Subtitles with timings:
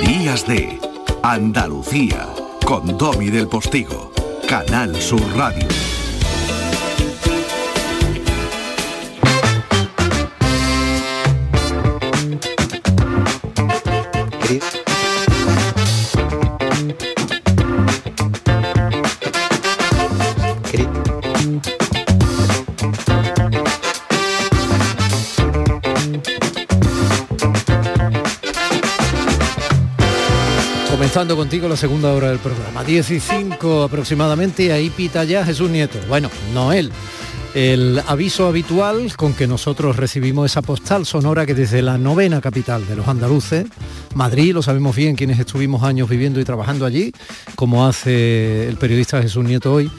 [0.00, 0.80] Días de
[1.22, 2.26] Andalucía
[2.64, 4.10] con Domi del Postigo,
[4.48, 5.91] Canal Sur Radio.
[31.12, 35.44] Comenzando contigo la segunda hora del programa, 10 y 5 aproximadamente, y ahí pita ya
[35.44, 35.98] Jesús Nieto.
[36.08, 36.90] Bueno, no él.
[37.52, 42.88] El aviso habitual con que nosotros recibimos esa postal sonora que desde la novena capital
[42.88, 43.66] de los andaluces,
[44.14, 47.12] Madrid, lo sabemos bien quienes estuvimos años viviendo y trabajando allí,
[47.56, 49.90] como hace el periodista Jesús Nieto hoy,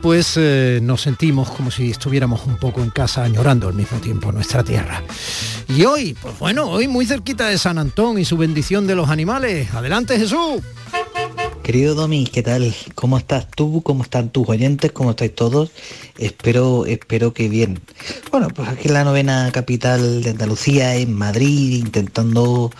[0.00, 4.32] pues eh, nos sentimos como si estuviéramos un poco en casa añorando al mismo tiempo
[4.32, 5.02] nuestra tierra.
[5.68, 9.08] Y hoy, pues bueno, hoy muy cerquita de San Antón y su bendición de los
[9.08, 9.72] animales.
[9.74, 10.62] Adelante Jesús.
[11.62, 12.74] Querido Domi, ¿qué tal?
[12.94, 13.82] ¿Cómo estás tú?
[13.82, 14.90] ¿Cómo están tus oyentes?
[14.90, 15.70] ¿Cómo estáis todos?
[16.16, 17.80] Espero, espero que bien.
[18.30, 22.70] Bueno, pues aquí la novena capital de Andalucía, en Madrid, intentando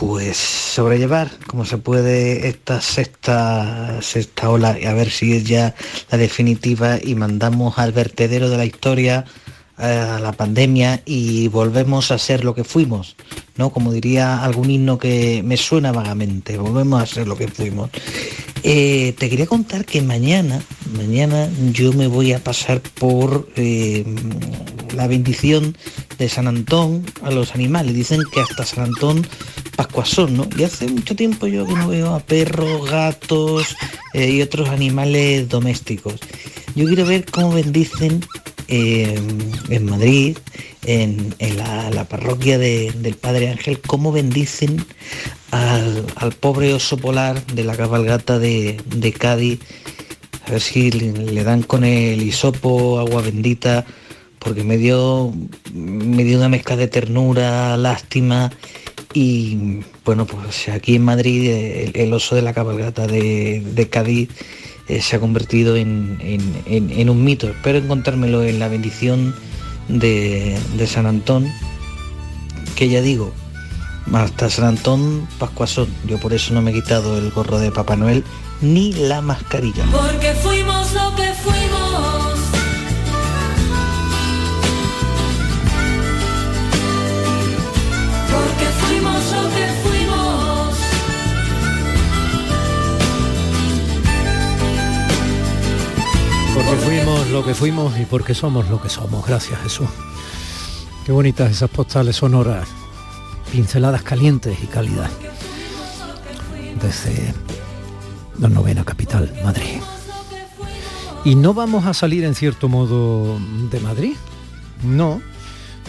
[0.00, 5.74] pues sobrellevar como se puede esta sexta, sexta ola y a ver si es ya
[6.10, 9.26] la definitiva y mandamos al vertedero de la historia
[9.76, 13.14] a la pandemia y volvemos a ser lo que fuimos,
[13.56, 13.70] ¿no?
[13.70, 17.90] Como diría algún himno que me suena vagamente, volvemos a ser lo que fuimos.
[18.62, 20.62] Eh, te quería contar que mañana,
[20.96, 24.04] mañana yo me voy a pasar por eh,
[24.94, 25.76] la bendición
[26.18, 27.94] de San Antón a los animales.
[27.94, 29.26] Dicen que hasta San Antón
[29.80, 30.46] Pascuasón, ¿no?
[30.58, 33.74] Y hace mucho tiempo yo que no veo a perros, gatos
[34.12, 36.20] eh, y otros animales domésticos.
[36.74, 38.20] Yo quiero ver cómo bendicen
[38.68, 40.36] en Madrid,
[40.84, 44.84] en, la, parroquia del Padre Ángel, cómo bendicen
[45.50, 46.04] al,
[46.38, 49.60] pobre oso polar de la cabalgata de, Cádiz,
[50.46, 53.86] a ver si le dan con el hisopo, agua bendita,
[54.38, 55.32] porque me dio,
[55.72, 58.52] me dio una mezcla de ternura, lástima
[59.12, 64.30] y bueno, pues aquí en Madrid el, oso de la cabalgata de Cádiz
[64.90, 66.18] eh, se ha convertido en,
[67.08, 67.48] un mito.
[67.48, 69.32] Espero encontrármelo en la bendición
[69.86, 71.46] de, San Antón,
[72.74, 73.32] que ya digo,
[74.12, 75.86] hasta San Antón Pascuasón.
[76.08, 78.24] Yo por eso no me he quitado el gorro de Papá Noel
[78.60, 79.84] ni la mascarilla.
[79.92, 82.29] Porque fuimos lo que fuimos.
[97.32, 99.24] Lo que fuimos y porque somos lo que somos.
[99.24, 99.88] Gracias Jesús.
[101.06, 102.68] Qué bonitas esas postales sonoras,
[103.52, 105.08] pinceladas calientes y calidad.
[106.82, 107.32] Desde
[108.38, 109.80] la novena capital, Madrid.
[111.24, 113.38] Y no vamos a salir en cierto modo
[113.70, 114.16] de Madrid.
[114.82, 115.22] No,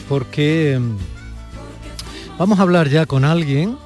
[0.07, 0.79] porque
[2.41, 3.77] vamos a hablar ya con alguien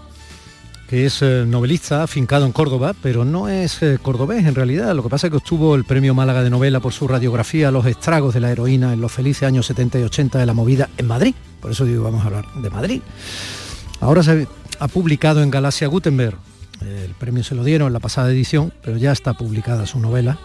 [0.87, 4.95] que es eh, novelista, afincado en Córdoba, pero no es eh, cordobés en realidad.
[4.95, 7.85] Lo que pasa es que obtuvo el premio Málaga de novela por su radiografía Los
[7.85, 11.05] estragos de la heroína en los felices años 70 y 80 de la movida en
[11.05, 11.35] Madrid.
[11.59, 13.01] Por eso digo, vamos a hablar de Madrid.
[13.99, 14.47] Ahora se
[14.79, 16.37] ha publicado en Galaxia Gutenberg.
[16.79, 20.37] El premio se lo dieron en la pasada edición, pero ya está publicada su novela.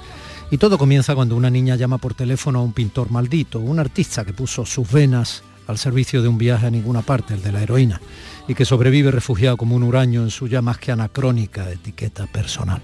[0.51, 4.25] Y todo comienza cuando una niña llama por teléfono a un pintor maldito, un artista
[4.25, 7.63] que puso sus venas al servicio de un viaje a ninguna parte, el de la
[7.63, 8.01] heroína
[8.49, 12.83] y que sobrevive refugiado como un huraño en su ya más que anacrónica etiqueta personal.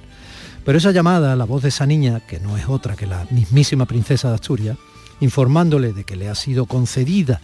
[0.64, 3.86] Pero esa llamada, la voz de esa niña, que no es otra que la mismísima
[3.86, 4.78] princesa de Asturias,
[5.20, 7.40] informándole de que le ha sido concedida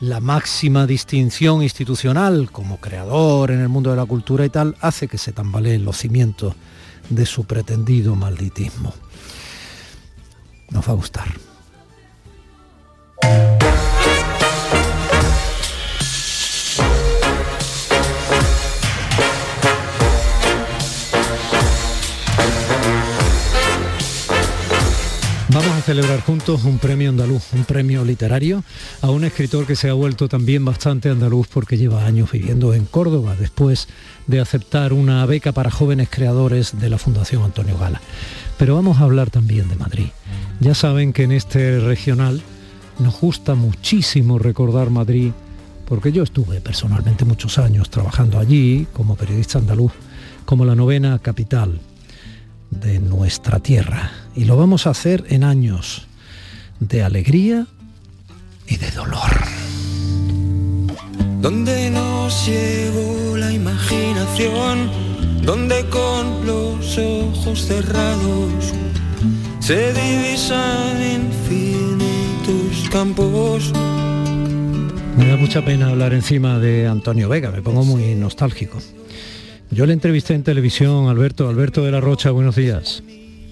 [0.00, 5.08] la máxima distinción institucional como creador en el mundo de la cultura y tal, hace
[5.08, 6.54] que se tambaleen los cimientos
[7.08, 8.92] de su pretendido malditismo.
[10.70, 11.28] Nos va a gustar.
[25.84, 28.64] Celebrar juntos un premio andaluz, un premio literario
[29.02, 32.86] a un escritor que se ha vuelto también bastante andaluz porque lleva años viviendo en
[32.86, 33.88] Córdoba después
[34.26, 38.00] de aceptar una beca para jóvenes creadores de la Fundación Antonio Gala.
[38.56, 40.06] Pero vamos a hablar también de Madrid.
[40.58, 42.40] Ya saben que en este regional
[42.98, 45.32] nos gusta muchísimo recordar Madrid
[45.84, 49.92] porque yo estuve personalmente muchos años trabajando allí como periodista andaluz,
[50.46, 51.78] como la novena capital
[52.80, 54.12] de nuestra tierra.
[54.34, 56.06] Y lo vamos a hacer en años
[56.80, 57.66] de alegría
[58.66, 59.30] y de dolor.
[61.44, 62.48] donde nos
[63.38, 64.90] la imaginación,
[65.42, 68.72] donde con los ojos cerrados
[69.60, 73.72] se divisan infinitos campos.
[75.18, 78.78] Me da mucha pena hablar encima de Antonio Vega, me pongo muy nostálgico.
[79.74, 83.02] Yo le entrevisté en televisión, Alberto, Alberto de la Rocha, buenos días.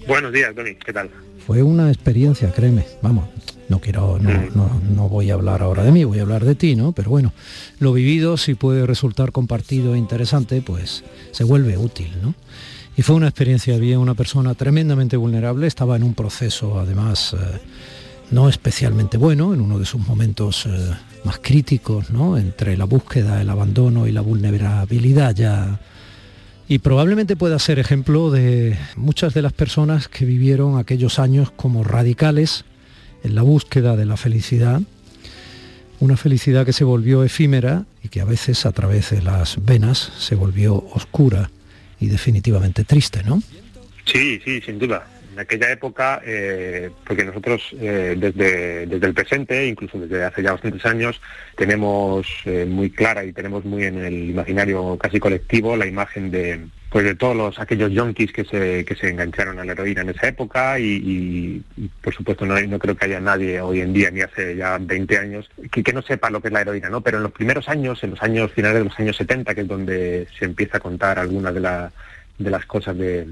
[0.07, 1.09] Buenos días, Tony, ¿qué tal?
[1.45, 3.27] Fue una experiencia, créeme, vamos,
[3.67, 4.49] no quiero, no, Mm.
[4.55, 6.93] no, no voy a hablar ahora de mí, voy a hablar de ti, ¿no?
[6.93, 7.33] Pero bueno,
[7.79, 12.33] lo vivido, si puede resultar compartido e interesante, pues se vuelve útil, ¿no?
[12.95, 17.59] Y fue una experiencia, había una persona tremendamente vulnerable, estaba en un proceso además eh,
[18.31, 20.69] no especialmente bueno, en uno de sus momentos eh,
[21.25, 22.37] más críticos, ¿no?
[22.37, 25.79] Entre la búsqueda, el abandono y la vulnerabilidad ya
[26.67, 31.83] y probablemente pueda ser ejemplo de muchas de las personas que vivieron aquellos años como
[31.83, 32.65] radicales
[33.23, 34.81] en la búsqueda de la felicidad,
[35.99, 40.11] una felicidad que se volvió efímera y que a veces a través de las venas
[40.17, 41.49] se volvió oscura
[41.99, 43.41] y definitivamente triste, ¿no?
[44.05, 45.07] Sí, sí, sin duda.
[45.33, 50.51] En aquella época, eh, porque nosotros eh, desde, desde el presente, incluso desde hace ya
[50.51, 51.19] bastantes años,
[51.57, 56.59] tenemos eh, muy clara y tenemos muy en el imaginario casi colectivo la imagen de
[56.91, 60.09] pues de todos los, aquellos yonkis que se, que se engancharon a la heroína en
[60.09, 61.63] esa época y,
[62.03, 65.17] por supuesto no, no creo que haya nadie hoy en día ni hace ya 20
[65.17, 67.01] años que, que no sepa lo que es la heroína, ¿no?
[67.01, 69.67] Pero en los primeros años, en los años finales de los años 70, que es
[69.67, 71.91] donde se empieza a contar algunas de, la-
[72.37, 73.25] de las cosas de,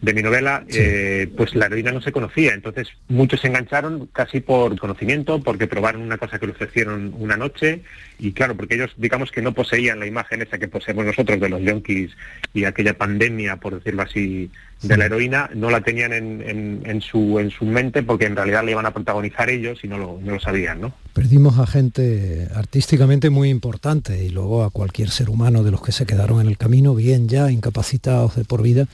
[0.00, 2.54] de mi novela, eh, pues la heroína no se conocía.
[2.54, 7.36] Entonces muchos se engancharon casi por conocimiento, porque probaron una cosa que le ofrecieron una
[7.36, 7.82] noche
[8.18, 11.48] y claro, porque ellos digamos que no poseían la imagen esa que poseemos nosotros de
[11.48, 12.10] los yonkis
[12.52, 14.50] y aquella pandemia, por decirlo así,
[14.82, 18.36] de la heroína, no la tenían en, en- en su, en su mente porque en
[18.36, 20.92] realidad la iban a protagonizar ellos y no lo, no lo sabían, ¿no?
[21.14, 25.92] Perdimos a gente artísticamente muy importante y luego a cualquier ser humano de los que
[25.92, 28.86] se quedaron en el camino, bien ya incapacitados de por vida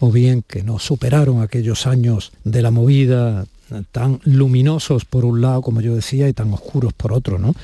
[0.00, 3.46] o bien que no superaron aquellos años de la movida
[3.92, 7.54] tan luminosos por un lado, como yo decía, y tan oscuros por otro, ¿no?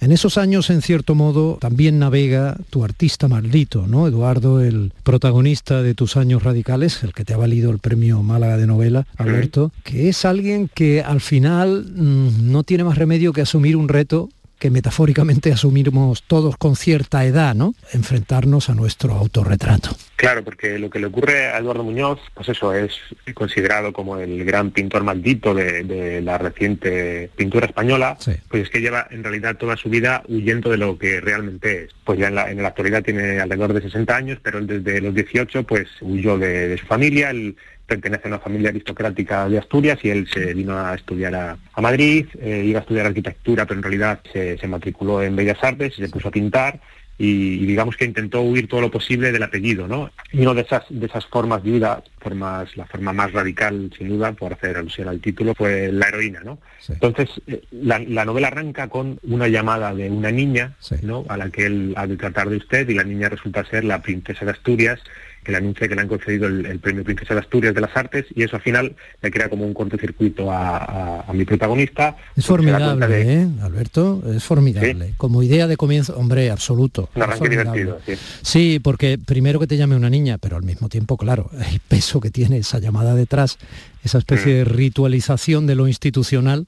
[0.00, 4.08] En esos años, en cierto modo, también navega tu artista maldito, ¿no?
[4.08, 8.56] Eduardo, el protagonista de tus años radicales, el que te ha valido el premio Málaga
[8.56, 13.42] de novela, Alberto, que es alguien que al final mm, no tiene más remedio que
[13.42, 14.28] asumir un reto
[14.62, 17.74] que metafóricamente asumimos todos con cierta edad, ¿no?
[17.92, 19.90] Enfrentarnos a nuestro autorretrato.
[20.14, 22.92] Claro, porque lo que le ocurre a Eduardo Muñoz, pues eso es
[23.34, 28.30] considerado como el gran pintor maldito de, de la reciente pintura española, Sí.
[28.48, 31.90] pues es que lleva en realidad toda su vida huyendo de lo que realmente es.
[32.04, 35.00] Pues ya en la, en la actualidad tiene alrededor de 60 años, pero él desde
[35.00, 37.56] los 18 pues huyó de, de su familia, él
[37.86, 41.80] pertenece a una familia aristocrática de Asturias y él se vino a estudiar a, a
[41.80, 45.94] Madrid, eh, iba a estudiar arquitectura, pero en realidad se, se matriculó en Bellas Artes
[45.98, 46.80] y se puso a pintar
[47.18, 50.10] y, digamos que intentó huir todo lo posible del apellido, ¿no?
[50.32, 54.08] Y una de esas, de esas formas de vida, formas, la forma más radical, sin
[54.08, 56.58] duda, por hacer alusión al título, fue la heroína, ¿no?
[56.80, 56.94] Sí.
[56.94, 60.96] Entonces, eh, la, la novela arranca con una llamada de una niña, Sí.
[61.02, 61.24] ¿no?
[61.28, 64.02] A la que él ha de tratar de usted y la niña resulta ser la
[64.02, 64.98] princesa de Asturias,
[65.44, 67.96] que le anuncia que le han concedido el, el premio Princesa de Asturias de las
[67.96, 72.16] Artes y eso al final le crea como un cortocircuito a, a- a mi protagonista.
[72.36, 74.22] Es formidable, de- ¿eh, Alberto?
[74.34, 75.14] Es formidable.
[75.16, 77.08] Como idea de comienzo, hombre, absoluto.
[77.14, 78.12] Un arranque divertido, sí.
[78.42, 82.20] Sí, porque primero que te llame una niña, pero al mismo tiempo, claro, el peso
[82.20, 83.58] que tiene esa llamada detrás,
[84.04, 86.66] esa especie de ritualización de lo institucional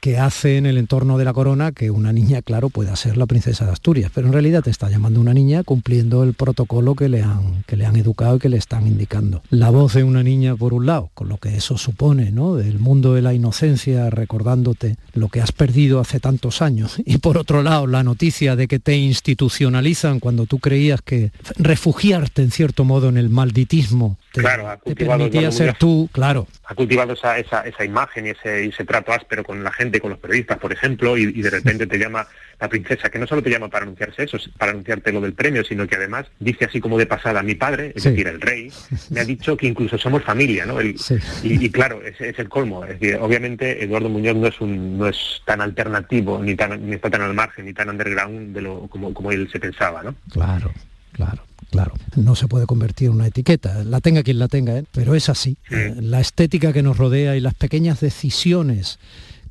[0.00, 3.26] Que hace en el entorno de la corona que una niña, claro, pueda ser la
[3.26, 7.08] princesa de Asturias, pero en realidad te está llamando una niña cumpliendo el protocolo que
[7.08, 9.42] le han, que le han educado y que le están indicando.
[9.50, 12.56] La voz de una niña por un lado, con lo que eso supone, ¿no?
[12.56, 16.96] Del mundo de la inocencia, recordándote lo que has perdido hace tantos años.
[17.06, 22.42] Y por otro lado, la noticia de que te institucionalizan cuando tú creías que refugiarte
[22.42, 25.78] en cierto modo en el malditismo te, Claro, ha te cultivado permitía Eduardo ser Muñoz.
[25.78, 26.46] tú, claro.
[26.64, 30.18] ha cultivado esa, esa, esa imagen y ese, trato áspero con la gente, con los
[30.18, 32.26] periodistas, por ejemplo, y, y de repente te llama
[32.60, 35.62] la princesa, que no solo te llama para anunciarse eso, para anunciarte lo del premio,
[35.64, 38.10] sino que además dice así como de pasada, mi padre, es Sí.
[38.10, 38.72] decir, el rey,
[39.10, 40.80] me ha dicho que incluso somos familia, ¿no?
[40.80, 41.14] El- Sí.
[41.44, 42.84] y, y claro, es el colmo.
[42.84, 46.94] Es decir, obviamente Eduardo Muñoz no es un, no es tan alternativo, ni tan, ni
[46.96, 50.14] está tan al margen, ni tan underground de lo como, como él se pensaba, ¿no?
[50.32, 50.72] Claro,
[51.14, 51.94] claro, claro.
[52.16, 54.84] No se puede convertir en una etiqueta, la tenga quien la tenga, ¿eh?
[54.92, 55.56] pero es así.
[55.70, 58.98] La estética que nos rodea y las pequeñas decisiones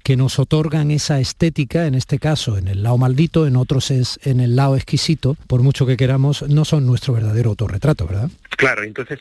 [0.03, 4.19] que nos otorgan esa estética, en este caso en el lado maldito, en otros es
[4.23, 8.29] en el lado exquisito, por mucho que queramos, no son nuestro verdadero autorretrato, ¿verdad?
[8.57, 9.19] Claro, entonces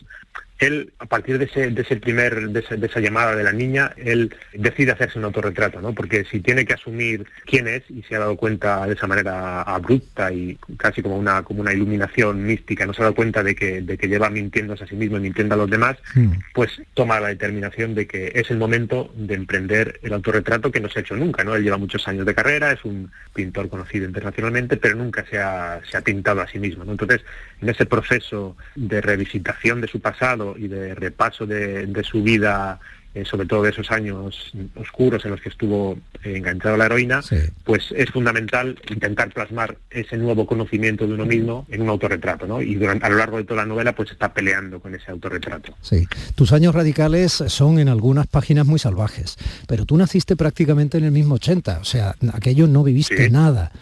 [0.67, 3.53] él, a partir de ese, de ese primer, de, ese- de esa llamada de la
[3.53, 5.93] niña, él decide hacerse un autorretrato, ¿no?
[5.95, 9.63] Porque si tiene que asumir quién es y se ha dado cuenta de esa manera
[9.63, 13.55] abrupta y casi como una, como una iluminación mística, no se ha dado cuenta de
[13.55, 16.33] que, de que lleva mintiéndose a sí mismo y mintiendo a los demás, Mm.
[16.53, 20.89] pues toma la determinación de que es el momento de emprender el autorretrato que no
[20.89, 21.55] se ha hecho nunca, ¿no?
[21.55, 25.81] Él lleva muchos años de carrera, es un pintor conocido internacionalmente, pero nunca se ha,
[25.91, 26.93] se ha pintado a sí mismo, ¿no?
[26.93, 27.23] Entonces,
[27.61, 32.81] en ese proceso de revisitación de su pasado y de repaso de, de su vida,
[33.15, 36.87] eh, sobre todo de esos años oscuros en los que estuvo eh, enganchado a la
[36.87, 37.37] heroína, Sí.
[37.65, 42.63] pues es fundamental intentar plasmar ese nuevo conocimiento de uno mismo en un autorretrato, ¿no?
[42.63, 45.75] Y durante, a lo largo de toda la novela, pues está peleando con ese autorretrato.
[45.83, 51.05] Sí, tus años radicales son en algunas páginas muy salvajes, pero tú naciste prácticamente en
[51.05, 53.31] el mismo 80, o sea, aquello no viviste Sí.
[53.31, 53.73] nada.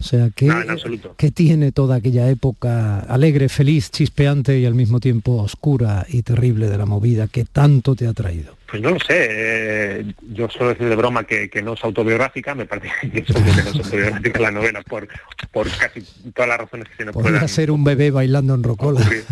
[0.00, 1.14] O sea, ¿qué, Nada, en absoluto.
[1.18, 6.68] ¿qué tiene toda aquella época alegre, feliz, chispeante y al mismo tiempo oscura y terrible
[6.70, 8.56] de la movida que tanto te ha traído?
[8.70, 12.54] Pues no lo sé, eh, yo suelo decir de broma que, que no es autobiográfica,
[12.54, 15.08] me parece que que no es autobiográfica la novela por,
[15.50, 18.62] por casi todas las razones que se nos Podría puedan ser un bebé bailando en
[18.62, 19.00] rocola.
[19.00, 19.24] ocurrir.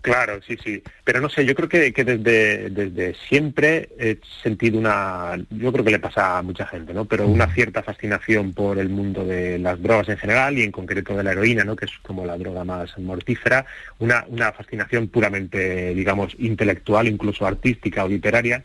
[0.00, 0.82] Claro, sí, sí.
[1.04, 5.84] Pero no sé, yo creo que, que desde, desde siempre he sentido una, yo creo
[5.84, 7.04] que le pasa a mucha gente, ¿no?
[7.04, 11.14] Pero una cierta fascinación por el mundo de las drogas en general y en concreto
[11.14, 11.76] de la heroína, ¿no?
[11.76, 13.66] Que es como la droga más mortífera.
[13.98, 18.64] Una, una fascinación puramente, digamos, intelectual, incluso artística o literaria.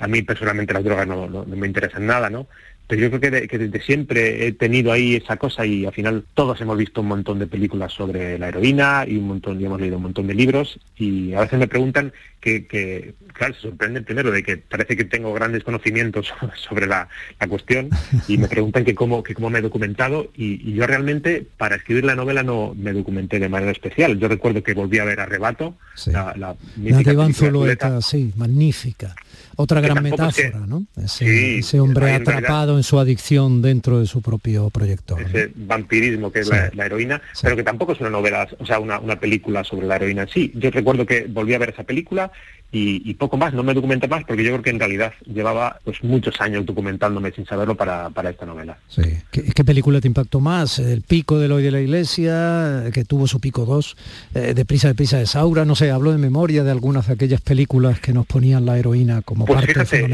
[0.00, 2.48] A mí personalmente las drogas no, no- no me interesan nada, ¿no?
[2.90, 5.92] Pero yo creo que, de- que desde siempre he tenido ahí esa cosa y al
[5.92, 9.64] final todos hemos visto un montón de películas sobre la heroína y un montón, y
[9.64, 13.60] hemos leído un montón de libros y a veces me preguntan que, que, claro, se
[13.60, 16.32] sorprenden primero de que parece que tengo grandes conocimientos
[16.68, 17.90] sobre la, la cuestión
[18.28, 21.76] y me preguntan que cómo, que cómo me he documentado y, y yo realmente para
[21.76, 24.18] escribir la novela no me documenté de manera especial.
[24.18, 26.10] Yo recuerdo que volví a ver Arrebato, Sí.
[26.12, 29.14] la, la La mítica película Zulueta, sí, magnífica.
[29.56, 30.86] Otra gran tampoco es que- metáfora, ¿no?
[30.96, 35.20] Ese, Sí, ese hombre atrapado en su adicción dentro de su propio proyector.
[35.20, 35.26] ¿no?
[35.28, 36.52] ese vampirismo que es Sí.
[36.52, 37.40] la, la heroína, Sí.
[37.44, 40.28] pero que tampoco es una novela, o sea, una, una película sobre la heroína en
[40.28, 40.52] sí.
[40.54, 42.32] Yo recuerdo que volví a ver esa película
[42.72, 45.80] y, y poco más, no me documenté más porque yo creo que en realidad llevaba
[45.84, 48.78] pues muchos años documentándome sin saberlo para, para esta novela.
[48.88, 49.02] Sí.
[49.32, 50.78] ¿Qué, qué película te impactó más?
[50.78, 53.96] ¿El pico del hoy de la iglesia, que tuvo su pico 2,
[54.34, 55.64] eh, de prisa de prisa de Saura?
[55.64, 59.22] No sé, hablo de memoria de algunas de aquellas películas que nos ponían la heroína
[59.22, 60.06] como Pues parte fíjate,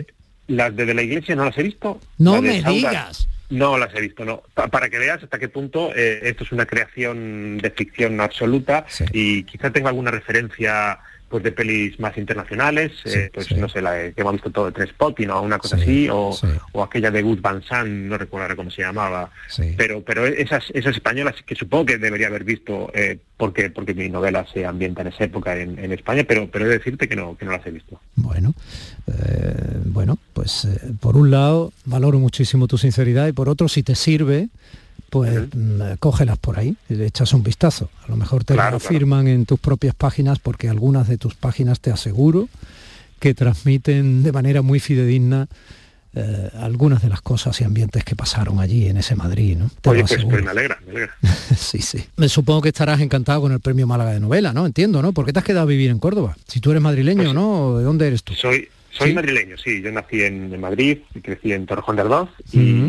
[0.00, 0.06] eh,
[0.46, 2.00] las de, de la iglesia no las he visto.
[2.18, 3.28] no me digas.
[3.50, 4.42] No las he visto, no.
[4.54, 8.86] Pa- para que veas hasta qué punto eh, esto es una creación de ficción absoluta
[8.88, 9.04] Sí.
[9.12, 10.98] y quizá tenga alguna referencia
[11.28, 13.54] pues de pelis más internacionales, Sí, eh, pues sí.
[13.56, 15.82] no sé, la de- que hemos visto todo de Tres Spotting o una cosa Sí,
[15.82, 16.30] así, o,
[16.72, 19.30] o aquella de Gus Van Sant, no recuerdo ahora cómo se llamaba,
[19.76, 24.08] pero pero esas esas españolas que supongo que debería haber visto eh, porque porque mi
[24.08, 27.16] novela se ambienta en esa época en, en España, pero pero he de decirte que
[27.16, 28.00] no que no las he visto.
[28.16, 28.54] Bueno,
[29.08, 33.82] eh, bueno, pues eh, por un lado valoro muchísimo tu sinceridad y por otro, si
[33.82, 34.48] te sirve,
[35.14, 37.88] pues mm, cógelas por ahí le echas un vistazo.
[38.04, 38.84] A lo mejor te Claro, lo claro.
[38.96, 42.48] afirman en tus propias páginas porque algunas de tus páginas te aseguro
[43.20, 45.46] que transmiten de manera muy fidedigna
[46.16, 49.70] eh, algunas de las cosas y ambientes que pasaron allí en ese Madrid, ¿no?
[49.80, 51.14] Te Oye, lo pues, pues me alegra, me alegra.
[51.56, 52.04] sí, sí.
[52.16, 54.66] Me supongo que estarás encantado con el premio Málaga de novela, ¿no?
[54.66, 55.12] Entiendo, ¿no?
[55.12, 56.36] ¿Por qué te has quedado a vivir en Córdoba?
[56.48, 57.78] Si tú eres madrileño, Pues- ¿no?
[57.78, 58.34] ¿De dónde eres tú?
[58.34, 59.14] Soy soy ¿Sí?
[59.14, 59.82] madrileño, sí.
[59.82, 62.88] Yo nací en, Madrid y crecí en Torrejón de Ardoz y, Ujú.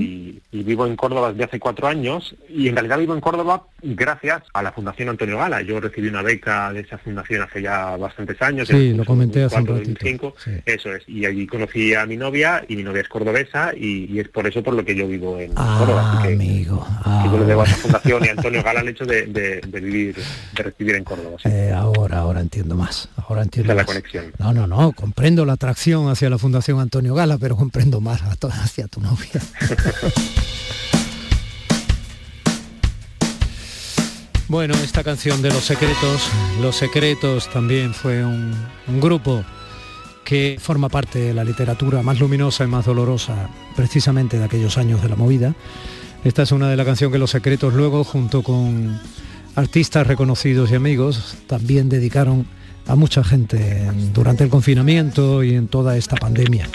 [0.51, 4.43] y vivo en Córdoba desde hace cuatro años y en realidad vivo en Córdoba gracias
[4.53, 5.62] a la Fundación Antonio Gala.
[5.62, 8.67] Yo recibí una beca de esa fundación hace ya bastantes años.
[8.67, 9.85] Sí, lo comenté hace un 2004-2005.
[10.00, 10.51] ratito, sí.
[10.65, 11.03] Eso es.
[11.07, 14.45] Y allí conocí a mi novia y mi novia es cordobesa y, y es por
[14.47, 16.01] eso por lo que yo vivo en Córdoba.
[16.03, 16.88] Ah, Así que, amigo.
[17.24, 19.62] que yo le debo a esa fundación y a Antonio Gala el hecho de, de-
[19.62, 21.38] de vivir, de recibir en Córdoba.
[21.41, 21.50] sí.
[21.50, 23.09] eh, ahora, ahora entiendo más.
[23.27, 23.85] Ahora entiendo es la más.
[23.88, 24.25] conexión.
[24.39, 24.91] No, no, no.
[24.93, 29.42] Comprendo la atracción hacia la Fundación Antonio Gala, pero comprendo más hacia tu novia.
[34.48, 36.30] Bueno, esta canción de Los Secretos,
[36.62, 38.54] Los Secretos también fue un,
[38.88, 39.44] un grupo
[40.24, 45.02] que forma parte de la literatura más luminosa y más dolorosa precisamente de aquellos años
[45.02, 45.56] de la movida.
[46.24, 49.00] Esta es una de las canciones que Los Secretos luego, junto con
[49.56, 52.46] artistas reconocidos y amigos, también dedicaron
[52.88, 56.68] a mucha gente en- durante el confinamiento y en toda esta pandemia.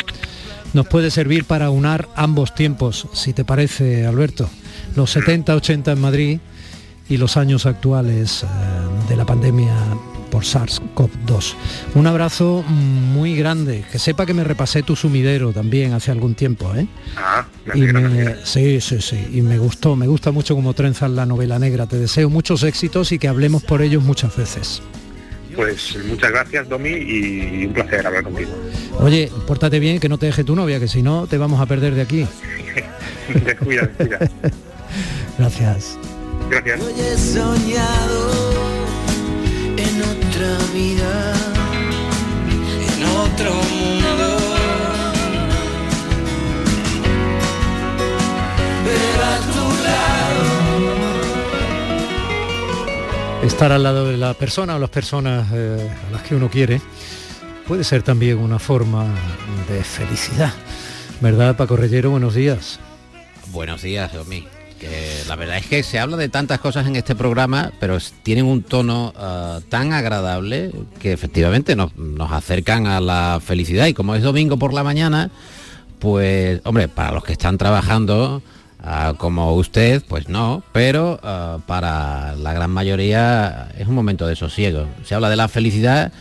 [0.72, 4.48] Nos puede servir para unar ambos tiempos, si te parece, Alberto.
[4.96, 6.38] Los 70-80 en Madrid
[7.08, 8.46] y los años actuales eh,
[9.08, 9.74] de la pandemia
[10.30, 11.54] por SARS-CoV-2.
[11.96, 13.84] Un abrazo muy grande.
[13.90, 16.86] Que sepa que me repasé tu sumidero también hace algún tiempo, ¿eh?
[17.16, 19.18] Ah, Y me sí, sí, sí.
[19.32, 21.86] Y me gustó, me gusta mucho como trenzas la novela negra.
[21.86, 24.80] Te deseo muchos éxitos y que hablemos por ellos muchas veces.
[25.54, 28.50] Pues muchas gracias, Domi, y un placer hablar contigo.
[28.98, 31.66] Oye, pórtate bien, que no te deje tu novia, que si no te vamos a
[31.66, 32.26] perder de aquí.
[33.44, 34.18] descuida, descuida.
[35.38, 35.98] Gracias.
[36.50, 36.80] Gracias.
[36.80, 38.30] Hoy he soñado
[39.76, 41.34] en otra vida,
[42.88, 44.36] en otro mundo.
[48.84, 50.59] Pero a tu lado.
[53.42, 56.80] Estar al lado de la persona o las personas eh, a las que uno quiere
[57.66, 59.06] puede ser también una forma
[59.66, 60.52] de felicidad.
[61.22, 62.10] ¿Verdad, Paco Reyero?
[62.10, 62.78] Buenos días.
[63.50, 64.46] Buenos días, Domi.
[64.78, 68.44] Que la verdad es que se habla de tantas cosas en este programa, pero tienen
[68.44, 73.86] un tono ah, tan agradable que efectivamente nos acercan a la felicidad.
[73.86, 75.30] Y como es domingo por la mañana,
[75.98, 78.42] pues, hombre, para los que están trabajando,
[78.82, 84.36] ah, como usted, pues no, pero ah, para la gran mayoría es un momento de
[84.36, 84.86] sosiego.
[85.04, 86.12] Se habla de la felicidad.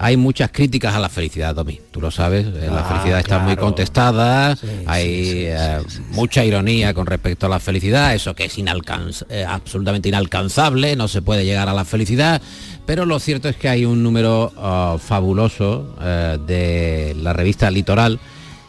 [0.00, 1.80] Hay muchas críticas a la felicidad, Domi.
[1.90, 5.44] Tú lo sabes, eh, la Ah, felicidad está muy contestada, Sí, hay sí, sí, sí,
[5.48, 5.78] eh,
[6.12, 11.08] mucha ironía con respecto a la felicidad, eso que es inalcanz- eh, absolutamente inalcanzable, no
[11.08, 12.40] se puede llegar a la felicidad,
[12.86, 14.52] pero lo cierto es que hay un número
[15.02, 15.96] fabuloso
[16.46, 18.20] de la revista Litoral.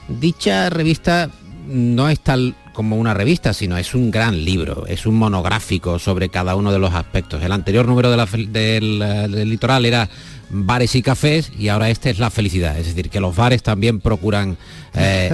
[0.07, 1.29] Dicha revista
[1.67, 6.29] no es tal como una revista, sino es un gran libro, es un monográfico sobre
[6.29, 7.43] cada uno de los aspectos.
[7.43, 10.07] El anterior número de la del, eh, del Litoral era
[10.50, 14.00] bares y cafés y ahora este es la felicidad, es decir, que los bares también
[14.00, 14.55] procuran
[14.93, 15.29] eh,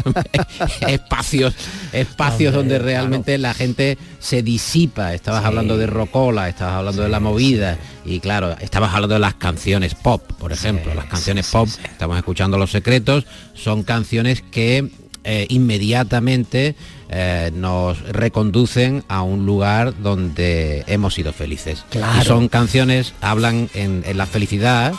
[0.88, 1.54] espacios,
[1.92, 5.12] espacios Hombre, donde realmente la gente se disipa.
[5.12, 5.48] Estabas Sí.
[5.48, 9.94] hablando de Rocola, estabas hablando de la movida y claro, estabas hablando de las canciones
[9.94, 14.88] pop, por ejemplo, las canciones pop, estamos escuchando Los Secretos, son canciones que
[15.24, 16.74] eh, inmediatamente
[17.08, 21.84] eh, nos reconducen a un lugar donde hemos sido felices.
[21.90, 22.20] Claro.
[22.20, 24.94] Y son canciones, hablan en, en la felicidad,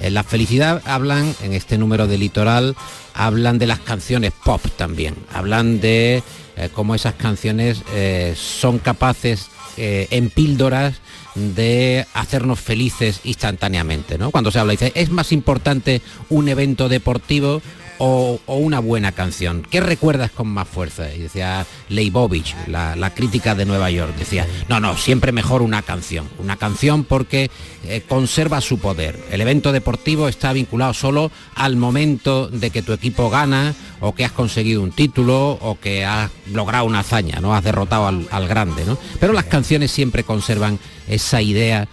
[0.00, 2.74] en la felicidad hablan, en este número de litoral,
[3.14, 6.22] hablan de las canciones pop también, hablan de
[6.56, 10.94] eh, cómo esas canciones eh, son capaces eh, en píldoras
[11.34, 14.30] de hacernos felices instantáneamente, ¿no?
[14.30, 17.62] Cuando se habla, dice, es más importante un evento deportivo
[18.04, 19.62] o, una buena canción.
[19.70, 21.14] ¿Qué recuerdas con más fuerza?
[21.14, 25.82] Y decía Leibovich, la, la crítica de Nueva York, decía, no, no, siempre mejor una
[25.82, 26.28] canción.
[26.40, 27.48] Una canción porque
[27.84, 29.16] eh, conserva su poder.
[29.30, 34.24] El evento deportivo está vinculado solo al momento de que tu equipo gana o que
[34.24, 37.54] has conseguido un título o que has logrado una hazaña, ¿no?
[37.54, 38.98] Has derrotado al, al grande, ¿no?
[39.20, 41.86] Pero las canciones siempre conservan esa idea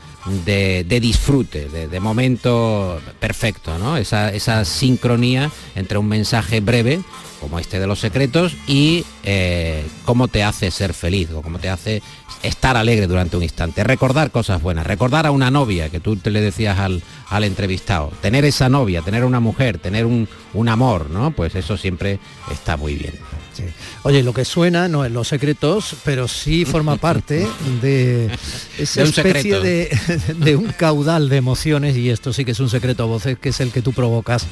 [0.46, 3.98] de, disfrute, de, momento perfecto, ¿no?
[3.98, 7.02] Esa, esa sincronía entre un mensaje breve,
[7.40, 11.70] como este de los secretos, y eh, cómo te hace ser feliz, o cómo te
[11.70, 12.02] hace
[12.44, 16.30] estar alegre durante un instante, recordar cosas buenas, recordar a una novia, que tú te
[16.30, 21.10] le decías al, al entrevistado, tener esa novia, tener una mujer, tener un, un amor,
[21.10, 21.32] ¿no?
[21.32, 22.20] Pues eso siempre
[22.52, 23.14] está muy bien.
[23.60, 23.74] Sí.
[24.04, 27.48] Oye, lo que suena no es los secretos, pero sí forma parte
[27.82, 28.30] de
[28.78, 33.04] esa De especie de un caudal de emociones, y esto sí que es un secreto
[33.04, 34.46] a voces, que es el que tú provocas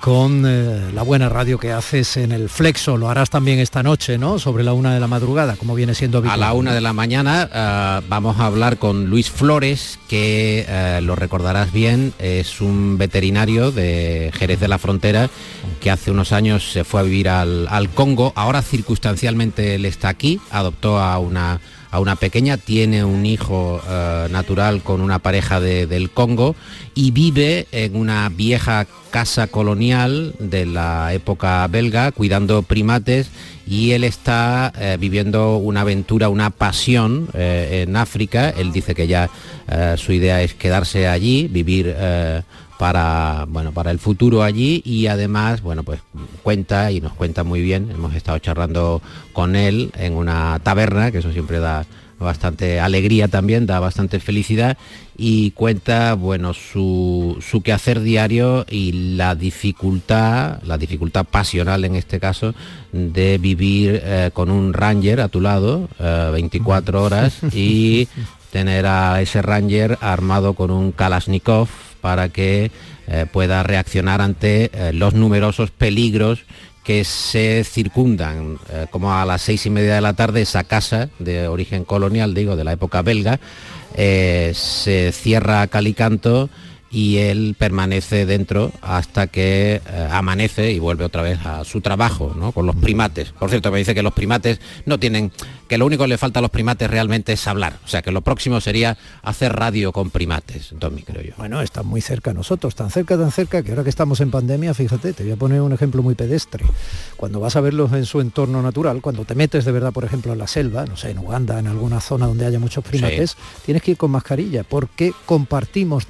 [0.00, 2.96] con eh, la buena radio que haces en el Flexo.
[2.96, 4.38] Lo harás también esta noche, ¿no?
[4.38, 6.40] Sobre la una de la madrugada, como viene siendo A habitual.
[6.40, 11.16] la una de la mañana ah, vamos a hablar con Luis Flores, que eh, lo
[11.16, 15.30] recordarás bien, es un veterinario de Jerez de la Frontera
[15.80, 18.32] que hace unos años se fue a vivir al, al Congo.
[18.36, 24.28] Ahora circunstancialmente él está aquí, adoptó a una, a una pequeña, tiene un hijo eh,
[24.30, 26.54] natural con una pareja de- del Congo
[26.94, 33.30] y vive en una vieja casa colonial de la época belga cuidando primates
[33.66, 38.50] y él está eh, viviendo una aventura, una pasión eh, en África.
[38.50, 39.30] Él dice que ya
[39.98, 41.94] su idea es quedarse allí, vivir
[42.78, 46.00] para bueno para el futuro allí y además bueno pues
[46.42, 47.90] cuenta y nos cuenta muy bien.
[47.90, 51.84] Hemos estado charlando con él en una taberna, que eso siempre da
[52.18, 54.76] bastante alegría también, da bastante felicidad
[55.16, 62.18] y cuenta, bueno, su, su quehacer diario y la dificultad, la dificultad pasional en este
[62.20, 62.54] caso,
[62.92, 68.08] de vivir eh, con un ranger a tu lado eh, 24 horas y
[68.50, 71.68] tener a ese ranger armado con un Kalashnikov
[72.00, 72.70] para que
[73.06, 76.44] eh, pueda reaccionar ante eh, los numerosos peligros
[76.84, 81.10] que se circundan, eh, como a las seis y media de la tarde, esa casa
[81.18, 83.40] de origen colonial, digo, de la época belga,
[83.94, 85.86] se cierra a cal
[86.90, 92.34] y él permanece dentro hasta que eh, amanece y vuelve otra vez a su trabajo,
[92.36, 92.52] ¿no?
[92.52, 93.32] Con los primates.
[93.32, 95.30] Por cierto, me dice que los primates no tienen,
[95.68, 97.78] que lo único que le falta a los primates realmente es hablar.
[97.84, 101.32] O sea, que lo próximo sería hacer radio con primates, Tommy, creo yo.
[101.36, 104.30] Bueno, están muy cerca a nosotros, tan cerca, tan cerca, que ahora que estamos en
[104.30, 106.64] pandemia, fíjate, te voy a poner un ejemplo muy pedestre.
[107.16, 110.32] Cuando vas a verlos en su entorno natural, cuando te metes de verdad, por ejemplo,
[110.32, 113.82] en la selva, no sé, en Uganda, en alguna zona donde haya muchos primates, tienes
[113.82, 116.06] que ir con mascarilla, porque compartimos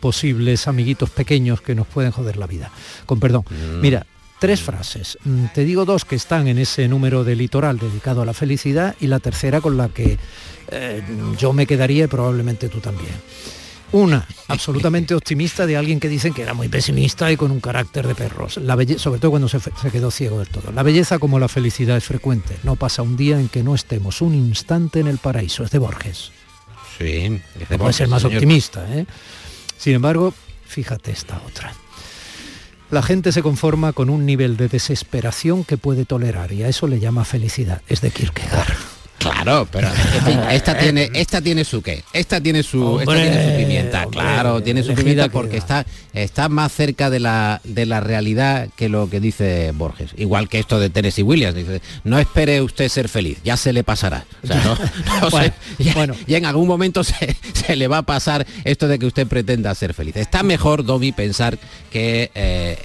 [0.00, 2.70] posibles amiguitos pequeños que nos pueden joder la vida.
[3.06, 3.44] Con perdón.
[3.50, 3.80] Mm.
[3.80, 4.06] Mira,
[4.38, 5.18] tres frases.
[5.24, 8.94] Mm, Te digo dos que están en ese número de litoral dedicado a la felicidad
[9.00, 10.18] y la tercera con la que
[10.70, 11.02] eh,
[11.38, 13.12] yo me quedaría y probablemente tú también.
[13.92, 18.06] Una, absolutamente optimista de alguien que dicen que era muy pesimista y con un carácter
[18.06, 18.56] de perros.
[18.58, 20.72] La belle- sobre todo cuando se, se quedó ciego del todo.
[20.72, 22.56] La belleza como la felicidad es frecuente.
[22.64, 25.62] No pasa un día en que no estemos un instante en el paraíso.
[25.64, 26.32] Es de Borges.
[26.98, 27.40] Sí,
[27.78, 28.36] Puede ser más señor.
[28.36, 28.86] optimista.
[28.90, 29.06] ¿eh?
[29.78, 30.32] Sin embargo,
[30.66, 31.72] fíjate esta otra.
[32.90, 36.86] La gente se conforma con un nivel de desesperación que puede tolerar y a eso
[36.86, 37.82] le llama felicidad.
[37.88, 38.76] Es de Kierkegaard.
[39.18, 39.88] Claro, pero
[40.24, 44.20] fin, esta tiene, esta tiene su qué, esta tiene su, esta tiene su pimienta, hombre,
[44.20, 48.88] claro, tiene su pimienta porque está, está más cerca de la, de la realidad que
[48.88, 50.10] lo que dice Borges.
[50.16, 53.82] Igual que esto de Tennessee Williams, dice, no espere usted ser feliz, ya se le
[53.84, 54.24] pasará.
[54.42, 54.74] O sea, no-
[55.22, 56.14] no Bueno, sé, ya, bueno.
[56.26, 59.74] ya en algún momento se, se le va a pasar esto de que usted pretenda
[59.74, 60.16] ser feliz.
[60.16, 61.58] Está mejor, Domi, pensar
[61.90, 62.78] que eh,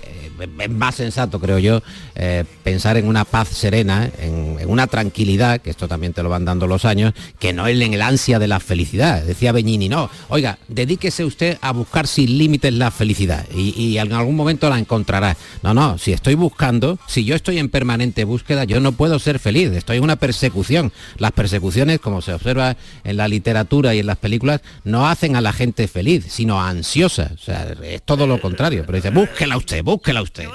[0.59, 1.83] es más sensato, creo yo,
[2.15, 6.29] eh, pensar en una paz serena, en, en una tranquilidad, que esto también te lo
[6.29, 9.23] van dando los años, que no en el ansia de la felicidad.
[9.23, 14.13] Decía Beñini, no, oiga, dedíquese usted a buscar sin límites la felicidad y, y en
[14.13, 15.37] algún momento la encontrará.
[15.63, 19.39] No, no, si estoy buscando, si yo estoy en permanente búsqueda, yo no puedo ser
[19.39, 20.91] feliz, estoy en una persecución.
[21.17, 25.41] Las persecuciones, como se observa en la literatura y en las películas, no hacen a
[25.41, 27.31] la gente feliz, sino ansiosa.
[27.33, 28.83] O sea, es todo lo contrario.
[28.85, 30.47] Pero dice, búsquela usted, búsquela usted.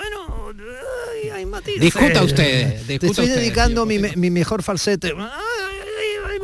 [1.80, 5.12] Discuta usted, Te discuta estoy usted, dedicando mi, mi mejor falsete.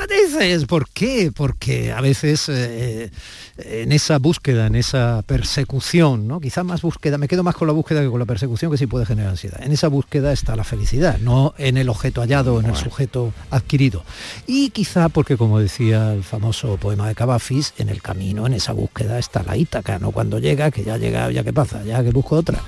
[0.02, 0.64] Matices.
[0.66, 1.30] ¿Por qué?
[1.34, 3.10] Porque a veces eh,
[3.58, 6.40] en esa búsqueda, en esa persecución, ¿no?
[6.40, 8.86] Quizá más búsqueda, me quedo más con la búsqueda que con la persecución, que sí
[8.86, 9.62] puede generar ansiedad.
[9.62, 14.04] En esa búsqueda está la felicidad, no en el objeto hallado, en el sujeto adquirido.
[14.46, 18.72] Y quizá porque, como decía el famoso poema de Cavafis, en el camino, en esa
[18.72, 20.10] búsqueda está la Ítaca, ¿no?
[20.10, 22.60] Cuando llega, que ya llega, ya qué pasa, ya que busco otra.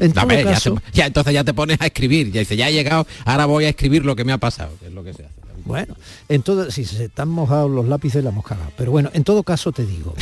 [0.00, 2.56] En todo Dame, ya, caso, te- ya entonces ya te pones a escribir, ya dice,
[2.56, 5.04] ya he llegado, ahora voy a escribir lo que me ha pasado, que es lo
[5.04, 5.47] que se hace.
[5.68, 5.94] Bueno,
[6.28, 8.72] en todo, si se están mojados los lápices, la hemos cagado.
[8.76, 10.14] Pero bueno, en todo caso te digo,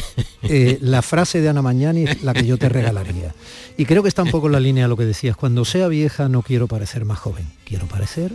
[0.42, 3.34] eh, la frase de Ana Mañani es la que yo te regalaría.
[3.78, 5.36] Y creo que está un poco en la línea de lo que decías.
[5.36, 8.32] Cuando sea vieja no quiero parecer más joven, quiero parecer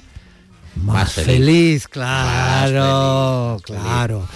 [0.76, 1.28] más, Más feliz.
[1.28, 1.88] feliz.
[1.90, 4.28] Claro, Más feliz, claro.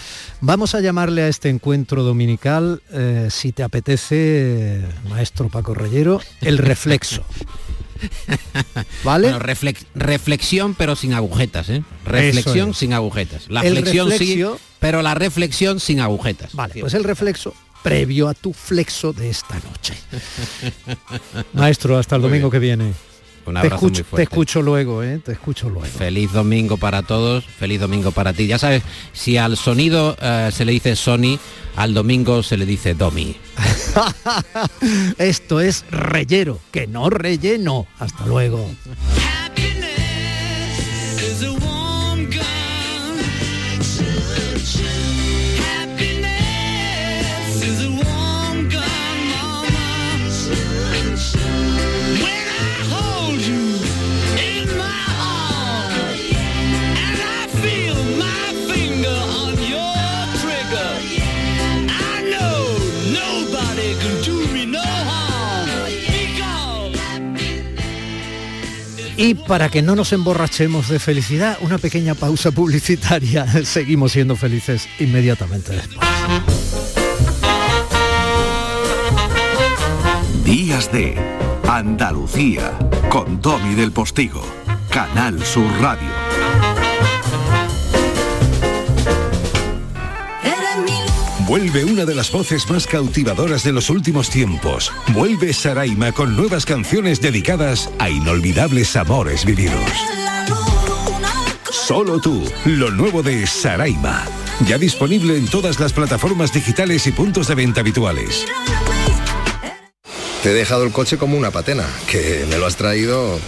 [0.41, 6.57] Vamos a llamarle a este encuentro dominical, eh, si te apetece, maestro Paco Reyero, el
[6.57, 7.23] reflexo.
[9.03, 9.29] ¿Vale?
[9.31, 11.83] Bueno, reflex- reflexión pero sin agujetas, ¿eh?
[12.05, 12.77] Reflexión es.
[12.77, 13.49] sin agujetas.
[13.49, 16.53] La El flexión reflexio- sí, pero la reflexión sin agujetas.
[16.53, 19.93] Vale, pues el reflexo previo a tu flexo de esta noche.
[21.53, 22.61] Maestro, hasta el Muy domingo bien.
[22.61, 22.93] que viene.
[23.47, 24.23] Un Te abrazo escucho, muy te fuerte.
[24.23, 25.19] escucho luego, ¿eh?
[25.23, 25.85] Te escucho luego.
[25.85, 28.47] Feliz domingo para todos, feliz domingo para ti.
[28.47, 28.81] Ya sabes,
[29.13, 31.37] si al sonido eh, se le dice Sony,
[31.75, 33.35] al domingo se le dice Domi.
[35.19, 37.85] Esto es reyero, que no relleno.
[37.99, 38.67] Hasta luego.
[69.17, 73.45] Y para que no nos emborrachemos de felicidad, una pequeña pausa publicitaria.
[73.65, 76.07] Seguimos siendo felices inmediatamente después.
[80.43, 81.15] Días de
[81.67, 82.77] Andalucía
[83.09, 84.43] con Domi del Postigo,
[84.89, 86.24] Canal Sur Radio.
[91.47, 94.91] Vuelve una de las voces más cautivadoras de los últimos tiempos.
[95.13, 99.91] Vuelve Saraima con nuevas canciones dedicadas a inolvidables amores vividos.
[101.69, 104.25] Solo tú, lo nuevo de Saraima.
[104.65, 108.45] Ya disponible en todas las plataformas digitales y puntos de venta habituales.
[110.41, 113.39] Te he dejado el coche como una patena, que me lo has traído...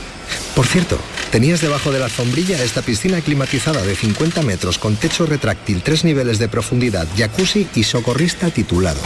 [0.55, 0.99] Por cierto,
[1.31, 6.03] tenías debajo de la alfombrilla esta piscina climatizada de 50 metros con techo retráctil, tres
[6.03, 8.99] niveles de profundidad, jacuzzi y socorrista titulado.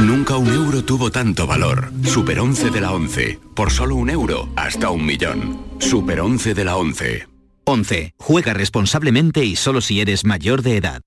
[0.00, 1.90] Nunca un euro tuvo tanto valor.
[2.04, 3.38] Super 11 de la 11.
[3.54, 5.64] Por solo un euro, hasta un millón.
[5.78, 7.28] Super 11 de la 11.
[7.64, 8.14] 11.
[8.18, 11.02] Juega responsablemente y solo si eres mayor de edad.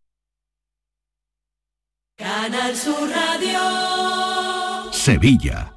[2.17, 4.91] Canal Sur Radio.
[4.91, 5.76] Sevilla.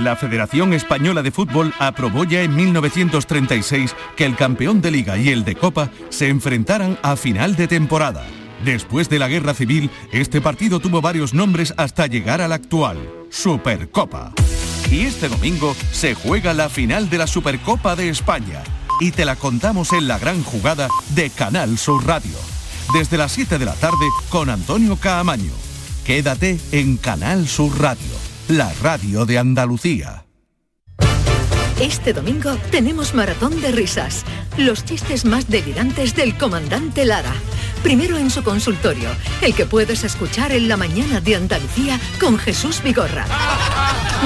[0.00, 5.28] La Federación Española de Fútbol aprobó ya en 1936 que el campeón de liga y
[5.28, 8.24] el de copa se enfrentaran a final de temporada.
[8.64, 12.96] Después de la guerra civil, este partido tuvo varios nombres hasta llegar al actual,
[13.30, 14.32] Supercopa.
[14.90, 18.62] Y este domingo se juega la final de la Supercopa de España.
[19.00, 22.36] Y te la contamos en la gran jugada de Canal Sur Radio.
[22.94, 25.52] Desde las 7 de la tarde con Antonio Caamaño.
[26.06, 28.19] Quédate en Canal Sur Radio
[28.50, 30.29] la radio de Andalucía.
[31.80, 34.26] Este domingo tenemos maratón de risas.
[34.58, 37.32] Los chistes más delirantes del comandante Lara.
[37.82, 39.08] Primero en su consultorio,
[39.40, 43.24] el que puedes escuchar en la mañana de Andalucía con Jesús Vigorra.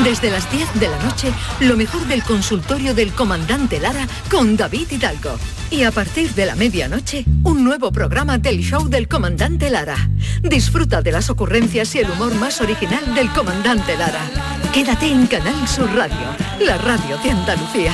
[0.02, 4.90] Desde las 10 de la noche, lo mejor del consultorio del comandante Lara con David
[4.90, 5.38] Hidalgo.
[5.70, 10.10] Y a partir de la medianoche, un nuevo programa del show del comandante Lara.
[10.42, 14.63] Disfruta de las ocurrencias y el humor más original del comandante Lara.
[14.74, 16.16] Quédate en Canal Sur Radio,
[16.58, 17.92] la radio de Andalucía.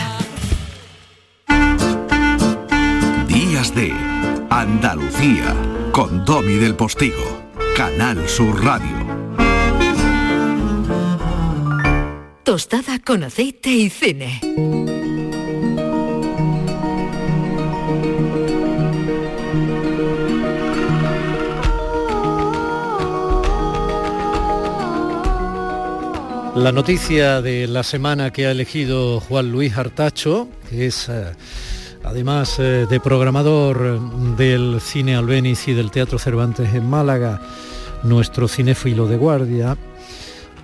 [3.29, 3.93] Días de
[4.49, 5.55] Andalucía
[5.93, 7.43] con Domi del Postigo.
[7.77, 8.97] Canal Sur Radio.
[12.45, 14.41] Tostada con aceite y cine.
[26.57, 31.33] La noticia de la semana que ha elegido Juan Luis Artacho, que es eh,
[32.03, 37.41] además eh, de programador del Cine Albéniz y del Teatro Cervantes en Málaga,
[38.03, 39.77] nuestro cinéfilo de guardia,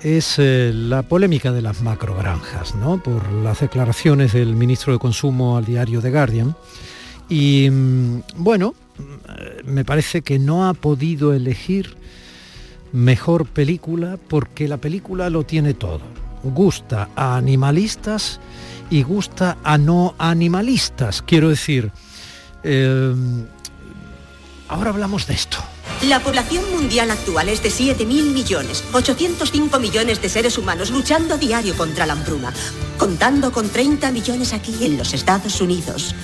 [0.02, 3.00] es eh, la polémica de las macrogranjas, ¿no?
[3.00, 6.56] por las declaraciones del ministro de Consumo al diario The Guardian.
[7.28, 11.96] Y mm, bueno, mm, me parece que no ha podido elegir
[12.96, 16.00] mejor película porque la película lo tiene todo.
[16.42, 18.40] Gusta a animalistas
[18.88, 21.20] y gusta a no animalistas.
[21.20, 21.92] Quiero decir,
[22.62, 23.14] eh,
[24.68, 25.58] ahora hablamos de esto.
[26.08, 31.38] La población mundial actual es de 7.000 millones, 805 millones de seres humanos luchando a
[31.38, 32.52] diario contra la hambruna,
[32.98, 36.14] contando con 30 millones aquí en los Estados Unidos.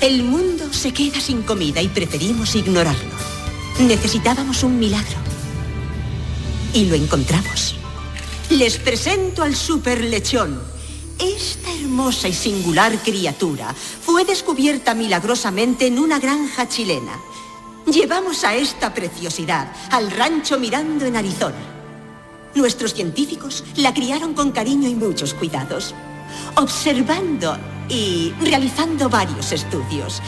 [0.00, 3.14] El mundo se queda sin comida y preferimos ignorarlo.
[3.80, 5.27] Necesitábamos un milagro.
[6.74, 7.74] Y lo encontramos.
[8.50, 10.60] Les presento al super lechón.
[11.18, 17.18] Esta hermosa y singular criatura fue descubierta milagrosamente en una granja chilena.
[17.86, 21.56] Llevamos a esta preciosidad al rancho Mirando en Arizona.
[22.54, 25.94] Nuestros científicos la criaron con cariño y muchos cuidados,
[26.56, 27.56] observando
[27.88, 30.20] y realizando varios estudios.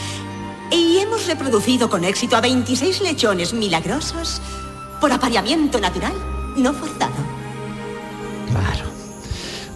[0.71, 4.41] Y hemos reproducido con éxito a 26 lechones milagrosos
[5.01, 6.13] por apareamiento natural,
[6.55, 7.41] no forzado.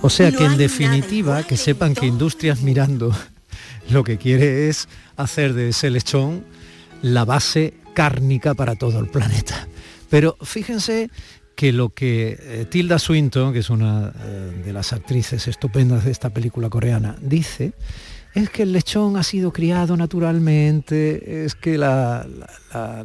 [0.01, 3.11] O sea que en definitiva, que sepan que Industrias Mirando
[3.89, 6.45] lo que quiere es hacer de ese lechón
[7.01, 9.67] la base cárnica para todo el planeta.
[10.11, 11.09] Pero fíjense
[11.55, 16.11] que lo que eh, Tilda Swinton, que es una eh, de las actrices estupendas de
[16.11, 17.73] esta película coreana, dice
[18.35, 22.25] es que el lechón ha sido criado naturalmente, es que la-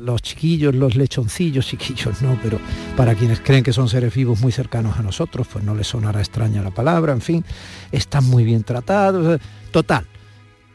[0.00, 2.58] los chiquillos, los lechoncillos, chiquillos no, pero
[2.96, 6.18] para quienes creen que son seres vivos muy cercanos a nosotros, pues no les sonará
[6.20, 7.44] extraña la palabra, en fin,
[7.92, 9.40] están muy bien tratados.
[9.70, 10.04] Total,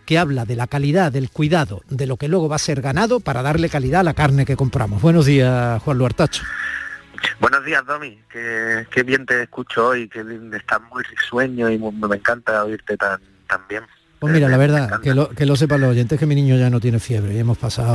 [0.05, 3.19] que habla de la calidad, del cuidado, de lo que luego va a ser ganado
[3.19, 5.01] para darle calidad a la carne que compramos.
[5.01, 6.43] Buenos días, Juan Luartacho.
[7.41, 8.17] Buenos días, Domi.
[8.31, 10.23] Qué, bien te escucho hoy, que
[10.55, 13.83] estás muy risueño y me encanta oírte tan, tan bien.
[14.25, 16.69] Pues mira, la verdad, que lo, que lo sepan los oyentes, que mi niño ya
[16.69, 17.93] no tiene fiebre y hemos pasado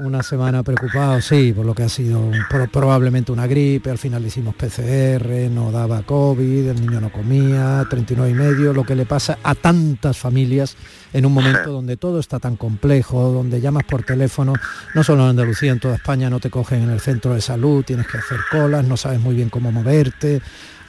[0.00, 2.38] una semana preocupados, sí, por lo que ha sido un-
[2.72, 7.84] probablemente una gripe, al final le hicimos PCR, no daba COVID, el niño no comía,
[7.90, 10.76] 39 y medio, lo que le pasa a tantas familias
[11.12, 14.54] en un momento donde todo está tan complejo, donde llamas por teléfono,
[14.94, 17.84] no solo en Andalucía, en toda España no te cogen en el centro de salud,
[17.84, 20.40] tienes que hacer colas, no sabes muy bien cómo moverte,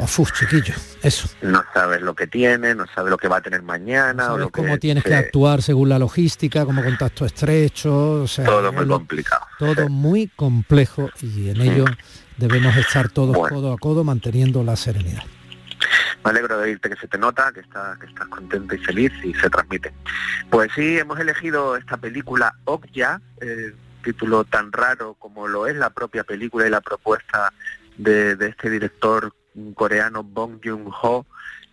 [0.04, 1.30] Uf, chiquillo, eso.
[1.42, 4.24] No sabes lo que tiene, no sabes lo que va a tener mañana.
[4.24, 8.28] o Sabes lo que cómo tienes que actuar según la logística, como contacto estrecho, o
[8.28, 9.46] sea, Todo muy lo- complicado.
[9.60, 11.86] todo muy complejo y en ello
[12.38, 13.56] debemos estar todos Bueno.
[13.56, 15.24] codo a codo manteniendo la serenidad.
[16.24, 19.12] Me alegro de oírte que se te nota, que, está, que estás contento y feliz
[19.24, 19.92] y se transmite.
[20.50, 25.90] Pues sí, hemos elegido esta película Okja, eh, título tan raro como lo es la
[25.92, 27.52] propia película y la propuesta
[27.98, 29.34] de, de este director
[29.76, 31.26] coreano Bong Joon-ho,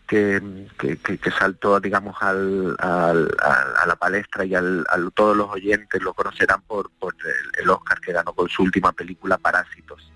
[0.07, 0.41] que,
[0.79, 6.14] que, saltó, digamos, al, al- a la palestra y al, al- todos los oyentes lo
[6.14, 10.11] conocerán por, por el, el Oscar que ganó con su última película Parásitos.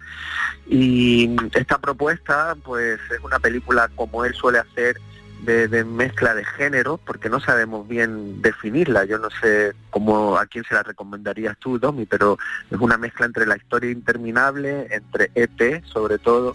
[0.67, 4.97] Y esta propuesta, pues es una película como él suele hacer
[5.43, 9.05] de, de mezcla de géneros, porque no sabemos bien definirla.
[9.05, 12.39] Yo no sé cómo a quién se la recomendarías tú, Domi, pero
[12.71, 16.55] es una mezcla entre la historia interminable, entre ET, sobre todo,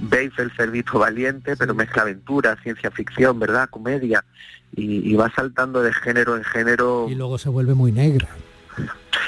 [0.00, 3.68] Babe el cerdito valiente, pero mezcla aventura, ciencia ficción, ¿verdad?
[3.70, 4.24] Comedia.
[4.74, 8.28] Y, y va saltando de género en género Y luego se vuelve muy negra.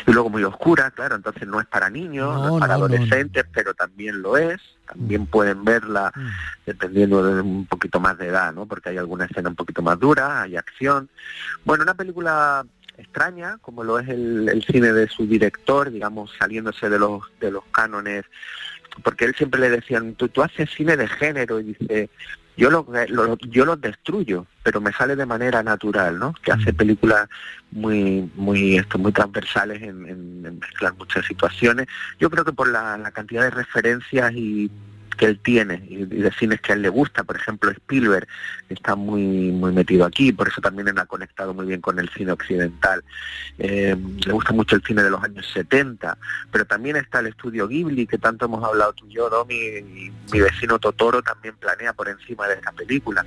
[0.06, 2.84] y luego muy oscura, claro, entonces no es para niños, no, No, es para no.
[2.84, 4.60] adolescentes, pero también lo es.
[4.88, 6.28] También pueden verla Mm.
[6.66, 8.66] dependiendo de un poquito más de edad, ¿no?
[8.66, 11.08] Porque hay alguna escena un poquito más dura, hay acción.
[11.64, 12.64] Bueno, una película
[12.96, 17.50] extraña, como lo es el, el cine de su director, digamos, saliéndose de los de
[17.50, 18.24] los cánones,
[19.04, 22.10] porque él siempre le decían, tú, tú haces cine de género, y dice,
[22.58, 26.34] yo lo, lo- yo los destruyo, pero me sale de manera natural, ¿no?
[26.42, 27.28] Que hace películas
[27.70, 31.86] muy muy esto muy transversales en, en- en mezclar muchas situaciones.
[32.18, 34.70] Yo creo que por la, la cantidad de referencias y
[35.18, 38.26] que él tiene y, de cines que a él le gusta, por ejemplo Spielberg
[38.70, 42.08] está muy muy metido aquí, por eso también él ha conectado muy bien con el
[42.08, 43.04] cine occidental.
[43.58, 46.16] Eh, le gusta mucho el cine de los años 70,
[46.50, 50.40] pero también está el estudio Ghibli que tanto hemos hablado tú y yo, y mi
[50.40, 53.26] vecino Totoro también planea por encima de esta película.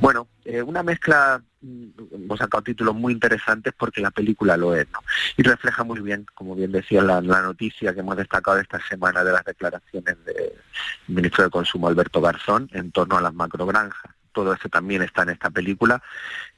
[0.00, 4.86] Bueno, eh, una mezcla, mm, hemos sacado títulos muy interesantes porque la película lo es,
[4.90, 5.00] ¿no?
[5.36, 9.22] Y refleja muy bien, como bien decía la, la noticia que hemos destacado esta semana
[9.22, 10.52] de las declaraciones del
[11.08, 14.10] ministro de Consumo Alberto Garzón en torno a las macrogranjas.
[14.32, 16.02] Todo eso también está en esta película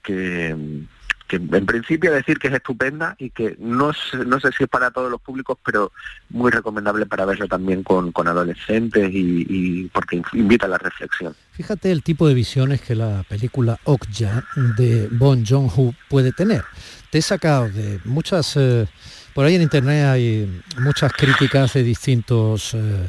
[0.05, 1.00] que, mm,
[1.31, 4.19] que en principio decir que es estupenda y que no sé,
[4.57, 5.93] si es para todos los públicos, pero
[6.31, 11.37] muy recomendable para verlo también con, adolescentes y, y porque invita a la reflexión.
[11.53, 14.45] Fíjate el tipo de visiones que la película Okja
[14.77, 16.65] de Bon Joon-ho puede tener.
[17.11, 18.57] Te he sacado de muchas...
[18.57, 18.89] eh,
[19.33, 22.75] por ahí en internet hay muchas críticas de distintos...
[22.75, 23.09] eh,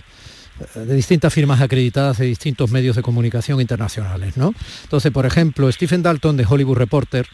[0.75, 4.53] de distintas firmas acreditadas de distintos medios de comunicación internacionales, ¿no?
[4.83, 7.25] Entonces, por ejemplo, Stephen Dalton de Hollywood Reporter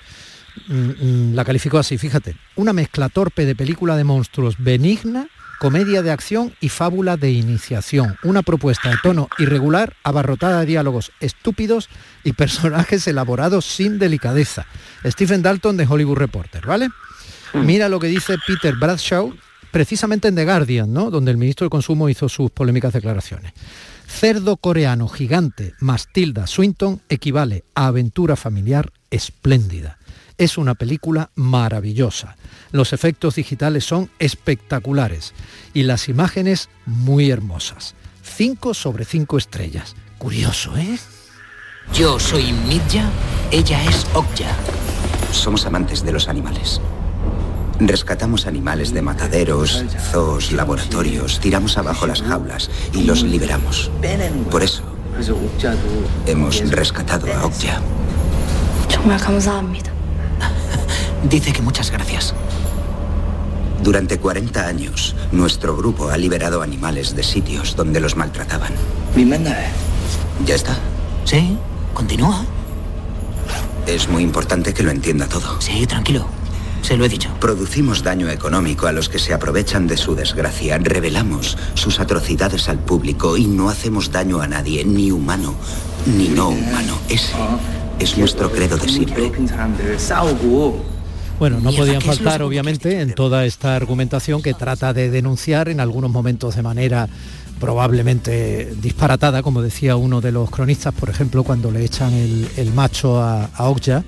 [0.67, 5.28] mm, mm, la calificó así, fíjate, una mezcla torpe de película de monstruos benigna,
[5.60, 8.17] comedia de acción y fábula de iniciación.
[8.24, 11.89] Una propuesta de tono irregular, abarrotada de diálogos estúpidos
[12.24, 14.65] y personajes elaborados sin delicadeza.
[15.06, 16.89] Stephen Dalton de Hollywood Reporter, ¿vale?
[17.54, 19.34] Mira lo que dice Peter Bradshaw,
[19.72, 21.10] precisamente en The Guardian, ¿no?
[21.10, 23.54] Donde el ministro de Consumo hizo sus polémicas declaraciones.
[24.08, 29.97] Cerdo coreano gigante más Tilda Swinton equivale a aventura familiar espléndida.
[30.38, 32.36] Es una película maravillosa.
[32.71, 35.34] Los efectos digitales son espectaculares
[35.73, 37.95] y las imágenes muy hermosas.
[38.23, 39.95] 5 sobre 5 estrellas.
[40.19, 41.00] Curioso, ¿eh?
[41.93, 43.10] Yo soy Midja,
[43.52, 44.56] ella es Okja.
[45.32, 46.82] Somos amantes de los animales.
[47.80, 53.89] Rescatamos animales de mataderos, zoos, laboratorios, tiramos abajo las jaulas y los liberamos.
[54.52, 54.84] Por eso
[56.26, 57.82] hemos rescatado a Okja.
[61.30, 62.34] Dice que muchas gracias.
[63.84, 68.72] Durante 40 años, nuestro grupo ha liberado animales de sitios donde los maltrataban.
[69.16, 69.30] Mi
[70.46, 70.78] ¿Ya está?
[71.26, 71.58] Sí,
[71.94, 72.46] continúa.
[73.86, 75.60] Es muy importante que lo entienda todo.
[75.60, 76.28] Sí, tranquilo.
[76.82, 77.30] Se lo he dicho.
[77.42, 82.80] Producimos daño económico a los que se aprovechan de su desgracia, revelamos sus atrocidades al
[82.80, 85.56] público y no hacemos daño a nadie, ni humano,
[86.06, 86.98] ni no humano.
[87.10, 87.34] Ese
[88.00, 89.32] es nuestro credo de siempre.
[91.39, 95.69] Bueno, no podían ¿qué es faltar, obviamente, en toda esta argumentación que trata de denunciar
[95.69, 97.08] en algunos momentos de manera
[97.60, 102.73] probablemente disparatada, como decía uno de los cronistas, por ejemplo, cuando le echan el, el
[102.73, 104.04] macho a, a Okja,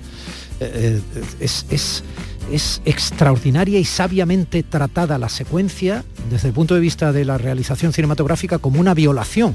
[0.60, 2.04] eh, eh, es, es-
[2.50, 7.92] es extraordinaria y sabiamente tratada la secuencia desde el punto de vista de la realización
[7.92, 9.54] cinematográfica como una violación.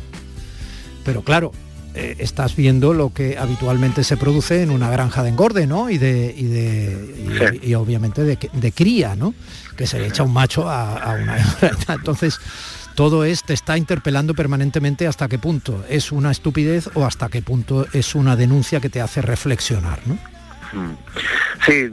[1.03, 1.51] Pero claro,
[1.95, 5.89] eh, estás viendo lo que habitualmente se produce en una granja de engorde, ¿no?
[5.89, 9.33] Y de, y de y, y obviamente de, de cría, ¿no?
[9.77, 11.71] Que se le echa un macho a, a una hembra.
[11.95, 12.39] Entonces,
[12.95, 17.41] todo es, te está interpelando permanentemente hasta qué punto es una estupidez o hasta qué
[17.41, 20.17] punto es una denuncia que te hace reflexionar, ¿no?
[20.73, 20.91] Mm.
[21.65, 21.89] Sí,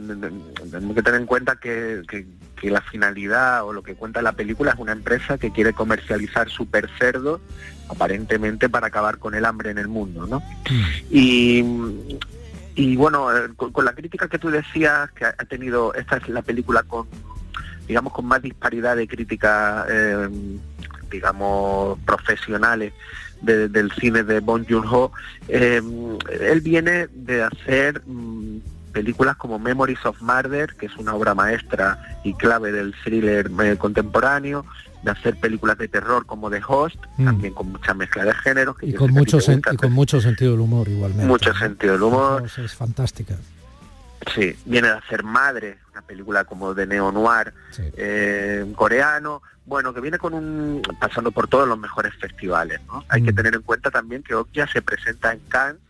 [0.71, 2.25] tenemos que tener en cuenta que, que-
[2.59, 6.49] que la finalidad o lo que cuenta la película es una empresa que quiere comercializar
[6.49, 7.41] super cerdo
[7.89, 10.41] aparentemente para acabar con el hambre en el mundo, ¿no?
[11.11, 11.61] Y,
[12.75, 16.29] y bueno, eh, con, con la crítica que tú decías que ha tenido, esta es
[16.29, 17.05] la película con,
[17.85, 20.29] digamos, con más disparidad de crítica, eh,
[21.11, 22.93] digamos, profesionales
[23.43, 25.11] de- del cine de Bong Joon-ho,
[25.47, 25.81] eh,
[26.41, 28.57] él viene de hacer mm,
[28.91, 33.75] películas como Memories of Murder, que es una obra maestra y clave del thriller eh,
[33.77, 34.65] contemporáneo,
[35.03, 37.25] de hacer películas de terror como The Host, Mm.
[37.25, 38.77] también con mucha mezcla de géneros.
[38.77, 41.25] que Y con, mucho y con sentido del humor igualmente.
[41.25, 42.43] mucho sentido del humor.
[42.57, 43.35] Es fantástica.
[44.33, 47.53] Sí, viene de hacer Madre, una película como de neo-noir
[47.97, 53.03] eh, coreano, bueno, que viene con un pasando por todos los mejores festivales, ¿no?
[53.09, 55.81] Hay que tener en cuenta también que Okja se presenta en Cannes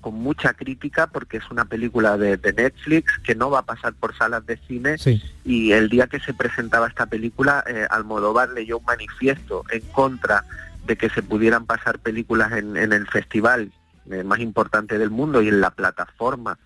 [0.00, 3.94] con mucha crítica porque es una película de, de Netflix que no va a pasar
[3.94, 5.22] por salas de cine Sí.
[5.46, 10.44] y el día que se presentaba esta película, eh, Almodóvar leyó un manifiesto en contra
[10.86, 13.72] de que se pudieran pasar películas en, en el festival
[14.10, 16.58] eh, más importante del mundo y en la plataforma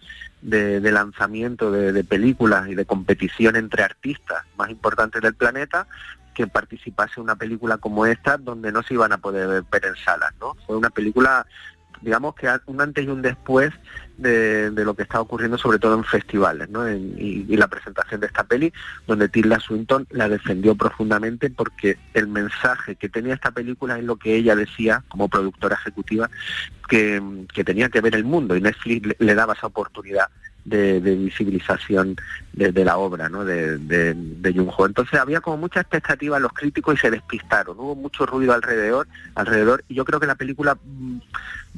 [0.42, 5.86] de, lanzamiento de, películas y de competición entre artistas más importantes del planeta
[6.34, 10.32] que participase una película como esta donde no se iban a poder ver en salas,
[10.40, 10.54] ¿no?
[10.66, 11.46] Fue una película
[12.00, 13.72] digamos que un antes y un después
[14.16, 16.88] de, lo que está ocurriendo sobre todo en festivales ¿no?
[16.90, 18.72] Y, la presentación de esta peli
[19.06, 24.16] donde Tilda Swinton la defendió profundamente porque el mensaje que tenía esta película es lo
[24.16, 26.30] que ella decía como productora ejecutiva
[26.88, 27.20] que,
[27.52, 30.28] que tenía que ver el mundo y Netflix le daba esa oportunidad
[30.68, 32.16] de, visibilización
[32.52, 33.44] de, la obra ¿no?
[33.44, 34.86] de, de, de Jung-ho.
[34.86, 39.06] Entonces había como mucha expectativa en los críticos y se despistaron, hubo mucho ruido alrededor,
[39.34, 41.18] alrededor y yo creo que la película mm,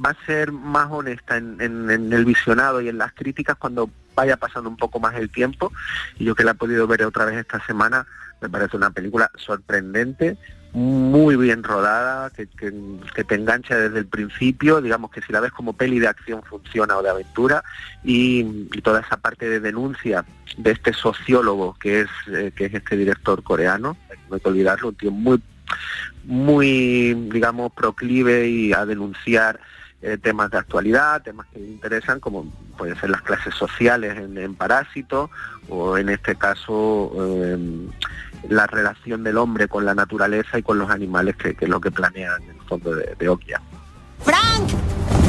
[0.05, 3.91] va a ser más honesta en, en- en el visionado y en las críticas cuando
[4.15, 5.73] vaya pasando un poco más el tiempo
[6.19, 8.07] y yo que la he podido ver otra vez esta semana
[8.41, 10.37] me parece una película sorprendente
[10.73, 15.53] muy bien rodada, que, que- te engancha desde el principio, digamos que si la ves
[15.53, 17.63] como peli de acción funciona o de aventura,
[18.05, 18.45] y,
[18.83, 20.25] toda esa parte de denuncia
[20.57, 23.97] de este sociólogo que es, eh, que es este director coreano,
[24.29, 25.43] no hay que olvidarlo, un tío muy,
[26.25, 29.61] muy, digamos, proclive a denunciar
[30.03, 34.55] eh, temas de actualidad, temas que interesan, como pueden ser las clases sociales en, en
[34.55, 35.31] Parásito,
[35.69, 37.59] o en este caso eh,
[38.49, 41.81] la relación del hombre con la naturaleza y con los animales, que, que es lo
[41.81, 43.37] que planean en el fondo de, de.
[44.25, 44.71] ¡Frank!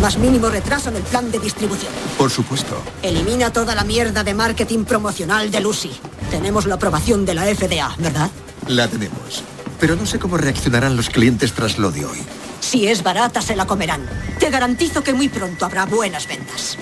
[0.01, 1.91] Más mínimo retraso en el plan de distribución.
[2.17, 2.81] Por supuesto.
[3.03, 5.91] Elimina toda la mierda de marketing promocional de Lucy.
[6.31, 8.31] Tenemos la aprobación de la FDA, ¿verdad?
[8.67, 9.43] La tenemos.
[9.79, 12.19] Pero no sé cómo reaccionarán los clientes tras lo de hoy.
[12.59, 14.01] Si es barata, se la comerán.
[14.39, 16.77] Te garantizo que muy pronto habrá buenas ventas.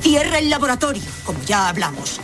[0.00, 2.20] Cierra el laboratorio, como ya hablamos.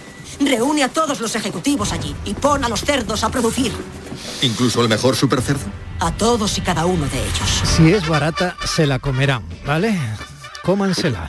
[0.47, 3.73] Reúne a todos los ejecutivos allí y pon a los cerdos a producir.
[4.43, 5.65] ¿Incluso el mejor supercerdo?
[6.01, 7.63] A todos y cada uno de ellos.
[7.65, 9.99] Si es barata, se la comerán, ¿vale?
[10.63, 11.29] Cómansela.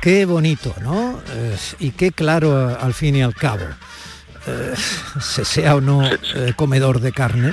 [0.00, 1.20] Qué bonito, ¿no?
[1.28, 3.64] Eh, y qué claro eh, al fin y al cabo.
[4.46, 4.74] Eh,
[5.20, 7.52] se sea o no eh, comedor de carne,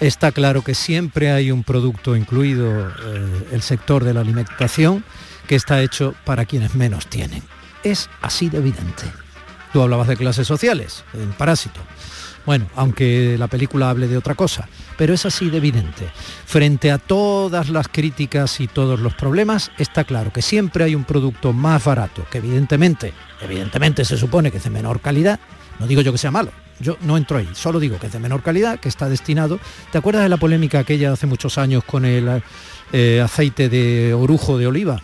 [0.00, 5.04] está claro que siempre hay un producto incluido eh, el sector de la alimentación
[5.46, 7.42] que está hecho para quienes menos tienen.
[7.84, 9.04] Es así de evidente.
[9.72, 11.80] Tú hablabas de clases sociales, en Parásito.
[12.44, 14.68] Bueno, aunque la película hable de otra cosa,
[14.98, 16.08] pero es así de evidente.
[16.44, 21.04] Frente a todas las críticas y todos los problemas, está claro que siempre hay un
[21.04, 25.38] producto más barato, que evidentemente, evidentemente se supone que es de menor calidad,
[25.78, 26.50] no digo yo que sea malo,
[26.80, 29.60] yo no entro ahí, solo digo que es de menor calidad, que está destinado.
[29.92, 32.42] ¿Te acuerdas de la polémica aquella hace muchos años con el
[32.92, 35.00] eh, aceite de orujo de oliva?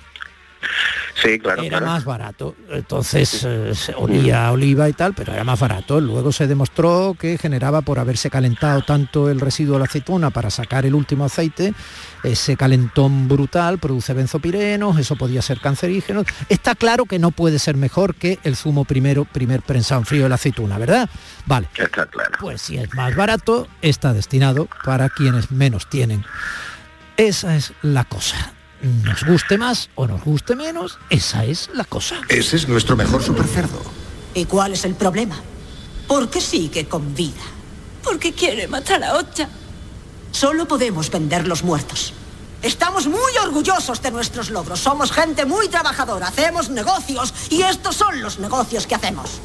[1.20, 1.62] Sí, claro.
[1.62, 1.86] Era claro.
[1.86, 6.00] más barato, entonces eh, se olía a oliva y tal, pero era más barato.
[6.00, 10.48] Luego se demostró que generaba por haberse calentado tanto el residuo de la aceituna para
[10.50, 11.74] sacar el último aceite,
[12.22, 16.24] ese calentón brutal produce benzopirenos, eso podía ser cancerígeno.
[16.48, 20.22] Está claro que no puede ser mejor que el zumo primero, primer prensado en frío
[20.24, 21.10] de la aceituna, ¿verdad?
[21.46, 21.68] Vale.
[21.74, 22.30] Está claro.
[22.38, 26.24] Pues si es más barato, está destinado para quienes menos tienen.
[27.16, 28.52] Esa es la cosa.
[28.80, 32.20] Nos guste más o nos guste menos, esa es la cosa.
[32.28, 33.80] Ese es nuestro mejor supercerdo.
[34.34, 35.36] ¿Y cuál es el problema?
[36.06, 37.42] ¿Por qué sigue con vida?
[38.04, 39.48] Porque quiere matar a Ocha.
[40.30, 42.12] Solo podemos vender los muertos.
[42.62, 44.80] Estamos muy orgullosos de nuestros logros.
[44.80, 49.40] Somos gente muy trabajadora, hacemos negocios y estos son los negocios que hacemos.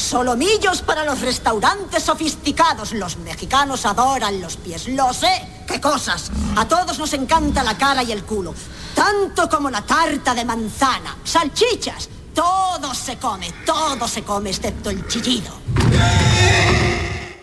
[0.00, 2.92] Solomillos para los restaurantes sofisticados.
[2.94, 4.88] Los mexicanos adoran los pies.
[4.88, 5.46] Lo sé.
[5.68, 6.32] ¿Qué cosas?
[6.56, 8.54] A todos nos encanta la cara y el culo.
[8.94, 11.16] Tanto como la tarta de manzana.
[11.22, 12.08] Salchichas.
[12.34, 15.52] Todo se come, todo se come, excepto el chillido.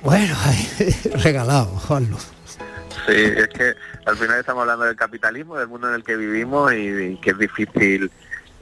[0.01, 0.35] Bueno,
[1.23, 2.17] regalado, Juanlu.
[2.17, 6.73] Sí, es que al final estamos hablando del capitalismo, del mundo en el que vivimos
[6.73, 8.11] y, y que es difícil,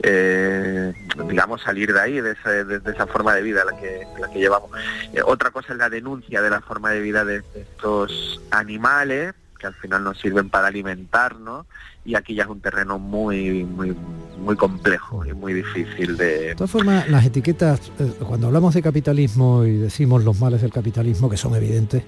[0.02, 0.92] eh,
[1.28, 4.70] digamos, salir de ahí, de, de esa forma de vida la que, la que llevamos.
[5.12, 9.66] Eh, otra cosa es la denuncia de la forma de vida de estos animales que
[9.66, 11.66] al final nos sirven para alimentarnos
[12.04, 13.94] y aquí ya es un terreno muy muy
[14.38, 18.82] muy complejo y muy difícil de, De todas formas, las etiquetas, eh, cuando hablamos de
[18.82, 22.02] capitalismo y decimos los males del capitalismo, que son evidentes,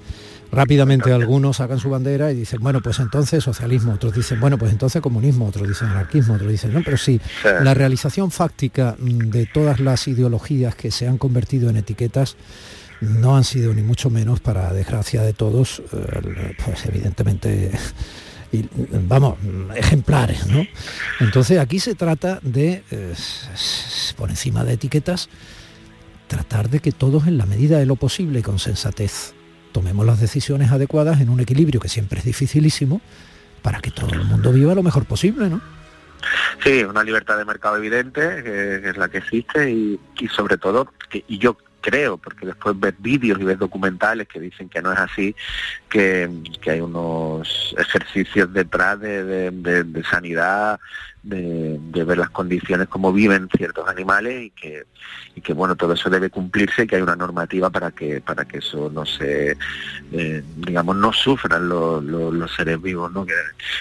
[0.53, 4.73] rápidamente algunos sacan su bandera y dicen, bueno, pues entonces socialismo, otros dicen, bueno, pues
[4.73, 7.49] entonces comunismo, otros dicen anarquismo, otros dicen, no, pero sí, Sí.
[7.63, 12.37] la realización fáctica mm, de todas las ideologías que se han convertido en etiquetas
[13.01, 17.71] no han sido ni mucho menos, para desgracia de todos, eh, pues evidentemente
[18.53, 18.69] y,
[19.07, 19.39] vamos,
[19.77, 20.67] ejemplares, ¿no?
[21.21, 23.15] Entonces aquí se trata de, eh,
[24.17, 25.29] por encima de etiquetas,
[26.27, 29.35] tratar de que todos en la medida de lo posible con sensatez
[29.73, 33.01] tomemos las decisiones adecuadas en un equilibrio que siempre es dificilísimo
[33.63, 35.61] para que todo el mundo viva lo mejor posible, ¿no?
[36.65, 40.93] Sí, una libertad de mercado evidente, que, es la que existe, y, y sobre todo,
[41.09, 44.93] que, y yo creo, porque después ves vídeos y ves documentales que dicen que no
[44.93, 45.35] es así,
[45.89, 46.29] que,
[46.61, 50.81] que hay unos ejercicios detrás de, de- sanidad,
[51.23, 54.85] de, ver las condiciones como viven ciertos animales y que,
[55.35, 58.45] y que bueno, todo eso debe cumplirse y que hay una normativa para que, para
[58.47, 59.57] que eso no se,
[60.13, 63.27] eh, digamos, no sufran los, los- seres vivos, ¿no?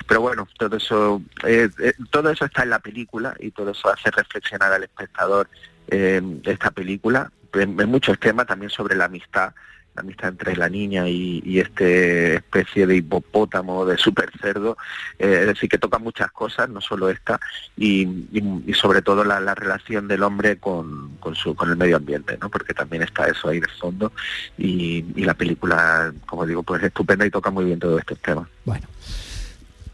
[0.08, 3.90] Pero bueno, todo eso, eh, eh, todo eso está en la película y todo eso
[3.90, 5.48] hace reflexionar al espectador
[5.90, 9.54] eh, esta película en, en muchos temas también sobre la amistad,
[9.96, 14.78] la amistad entre la niña y, y este especie de hipopótamo, de super cerdo,
[15.18, 17.40] eh, es decir, que toca muchas cosas, no solo esta,
[17.76, 21.78] y, y- y sobre todo la, la relación del hombre con, con, su, con el
[21.78, 22.50] medio ambiente, ¿no?
[22.52, 24.12] porque también está eso ahí de fondo,
[24.58, 28.20] y, y la película, como digo, pues es estupenda y toca muy bien todos estos
[28.20, 28.48] temas.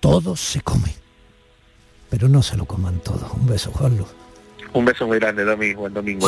[0.01, 0.93] Todo se come,
[2.09, 3.31] pero no se lo coman todos.
[3.35, 4.05] Un beso, Juanlu.
[4.73, 6.27] Un beso muy grande, Domingo, buen domingo.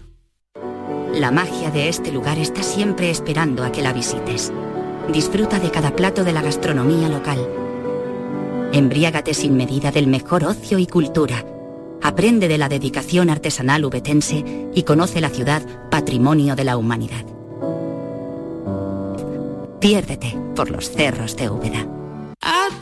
[1.21, 4.51] La magia de este lugar está siempre esperando a que la visites.
[5.13, 7.47] Disfruta de cada plato de la gastronomía local.
[8.73, 11.45] Embriágate sin medida del mejor ocio y cultura.
[12.01, 14.43] Aprende de la dedicación artesanal ubetense
[14.73, 15.61] y conoce la ciudad
[15.91, 17.23] patrimonio de la humanidad.
[19.79, 22.00] Piérdete por los cerros de Úbeda.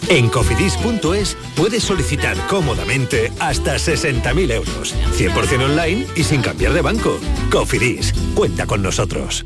[0.10, 7.20] En cofidis.es puedes solicitar cómodamente hasta 60.000 euros, 100% online y sin cambiar de banco.
[7.52, 9.46] Cofidis, cuenta con nosotros.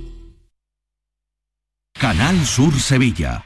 [2.00, 3.46] Canal Sur Sevilla.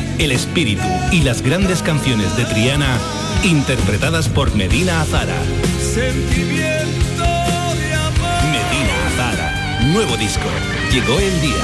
[0.23, 2.99] el espíritu y las grandes canciones de Triana
[3.43, 5.35] interpretadas por Medina Azara.
[5.79, 8.43] Sentimiento de amor.
[8.51, 9.79] Medina Azara.
[9.91, 10.45] Nuevo disco.
[10.91, 11.63] Llegó el día.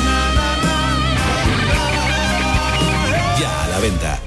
[3.39, 4.26] Ya a la venta.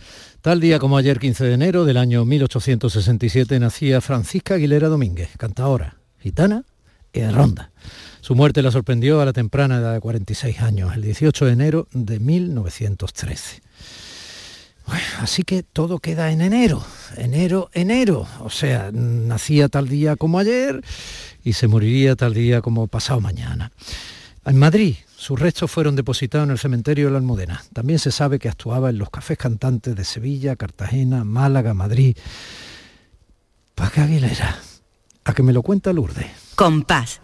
[0.41, 5.97] Tal día como ayer 15 de enero del año 1867 nacía Francisca Aguilera Domínguez, cantadora,
[6.19, 6.65] gitana
[7.13, 7.69] en Ronda.
[8.21, 11.87] Su muerte la sorprendió a la temprana edad de 46 años, el 18 de enero
[11.91, 13.61] de 1913.
[14.87, 16.83] Bueno, así que todo queda en enero,
[17.17, 18.27] enero, enero.
[18.39, 20.81] O sea, nacía tal día como ayer
[21.43, 23.71] y se moriría tal día como pasado mañana.
[24.43, 27.63] En Madrid, sus restos fueron depositados en el cementerio de la Almudena.
[27.73, 32.17] También se sabe que actuaba en los cafés cantantes de Sevilla, Cartagena, Málaga, Madrid.
[33.75, 34.57] Paca Aguilera,
[35.23, 36.25] a que me lo cuenta Lourdes.
[36.55, 37.21] Compás.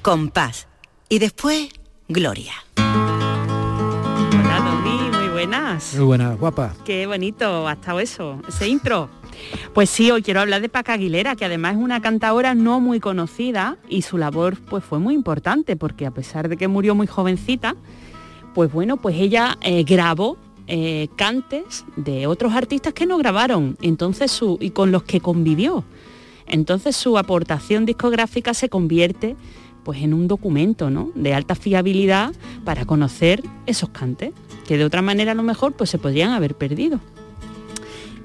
[0.00, 0.68] Compás.
[1.10, 1.68] Y después,
[2.08, 2.54] Gloria.
[4.32, 5.92] Hola, Domi, muy buenas.
[5.96, 6.74] Muy buena, guapa.
[6.86, 9.10] Qué bonito ha estado eso, ese intro.
[9.74, 13.00] Pues sí, hoy quiero hablar de Paca Aguilera, que además es una cantadora no muy
[13.00, 17.06] conocida y su labor pues fue muy importante porque a pesar de que murió muy
[17.06, 17.76] jovencita,
[18.54, 20.36] pues bueno, pues ella eh, grabó
[20.66, 25.84] eh, cantes de otros artistas que no grabaron, entonces su y con los que convivió.
[26.46, 29.36] Entonces su aportación discográfica se convierte
[29.84, 31.10] pues en un documento ¿no?
[31.14, 32.34] de alta fiabilidad
[32.64, 34.32] para conocer esos cantes,
[34.66, 37.00] que de otra manera a lo mejor pues se podrían haber perdido.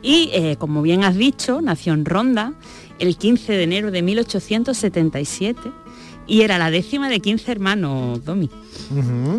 [0.04, 2.54] Y eh, como bien has dicho, nació en Ronda
[3.00, 5.72] el 15 de enero de 1877
[6.28, 8.50] y era la décima de 15 hermanos, Domi.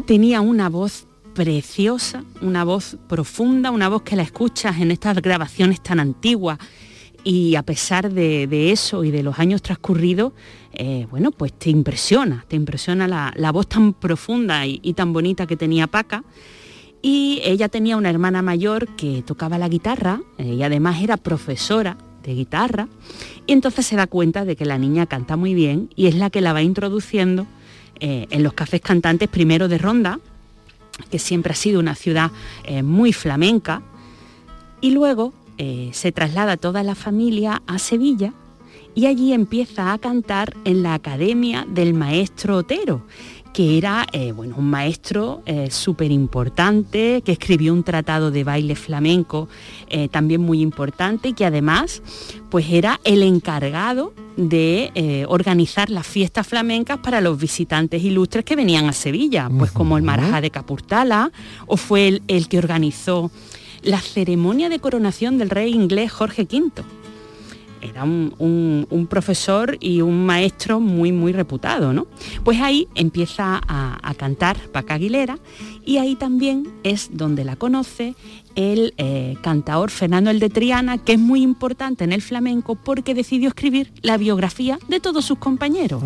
[0.07, 5.83] Tenía una voz preciosa, una voz profunda, una voz que la escuchas en estas grabaciones
[5.83, 6.59] tan antiguas
[7.25, 10.33] y a pesar de, de eso y de los años transcurridos,
[10.73, 15.13] eh, bueno, pues te impresiona, te impresiona la, la voz tan profunda y, y tan
[15.13, 16.25] bonita que tenía Paca.
[17.05, 20.23] Y ella tenía una hermana mayor que tocaba la guitarra.
[20.39, 22.89] Y además era profesora de guitarra.
[23.47, 26.31] Y entonces se da cuenta de que la niña canta muy bien y es la
[26.31, 27.47] que la va introduciendo
[28.01, 30.19] eh, en los cafés cantantes primero de Ronda,
[31.11, 32.31] que siempre ha sido una ciudad
[32.65, 33.83] eh, muy flamenca,
[34.81, 38.33] y luego eh, se traslada toda la familia a Sevilla
[38.95, 43.03] y allí empieza a cantar en la Academia del Maestro Otero,
[43.55, 49.49] que era eh, bueno, un maestro súper importante, que escribió un tratado de baile flamenco
[49.89, 52.03] eh, también muy importante y que además
[52.51, 58.57] pues era el encargado de eh, organizar las fiestas flamencas para los visitantes ilustres que
[58.57, 61.31] venían a Sevilla, pues como el Marajá de Capurtala,
[61.67, 63.31] o fue el, el que organizó
[63.83, 66.83] la ceremonia de coronación del rey inglés Jorge V
[67.85, 72.07] era un, un- un profesor y un maestro muy, muy reputado, ¿no?
[72.43, 75.39] Pues ahí empieza a, a cantar Paca Aguilera
[75.85, 78.15] y ahí también es donde la conoce
[78.55, 83.13] el eh, cantaor Fernando el de Triana, que es muy importante en el flamenco porque
[83.15, 86.03] decidió escribir la biografía de todos sus compañeros.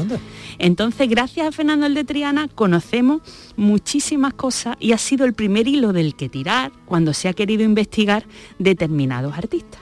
[0.59, 3.21] Entonces, gracias a Fernando el de Triana, conocemos
[3.57, 7.63] muchísimas cosas y ha sido el primer hilo del que tirar cuando se ha querido
[7.65, 8.25] investigar
[8.59, 9.81] determinados artistas.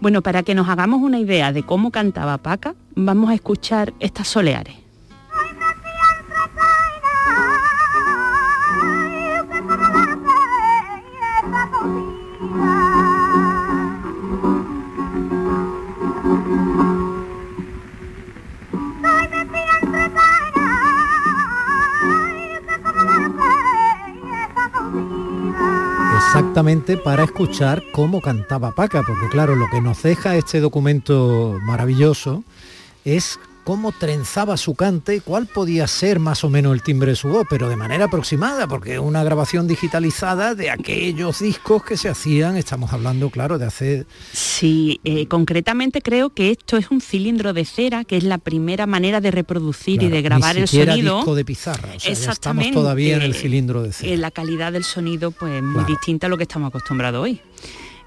[0.00, 4.28] Bueno, para que nos hagamos una idea de cómo cantaba Paca, vamos a escuchar estas
[4.28, 4.87] soleares.
[26.38, 32.44] Exactamente para escuchar cómo cantaba Paca, porque claro, lo que nos deja este documento maravilloso
[33.04, 37.16] es cómo trenzaba su cante y cuál podía ser más o menos el timbre de
[37.16, 41.98] su voz, pero de manera aproximada, porque es una grabación digitalizada de aquellos discos que
[41.98, 47.02] se hacían, estamos hablando, claro, de hace Sí, eh, concretamente creo que esto es un
[47.02, 50.68] cilindro de cera, que es la primera manera de reproducir y de grabar ni el
[50.68, 51.16] sonido.
[51.16, 54.14] disco de pizarra, o sea, ya estamos todavía en el cilindro de cera.
[54.14, 57.42] Eh, la calidad del sonido pues muy distinta a lo que estamos acostumbrados hoy,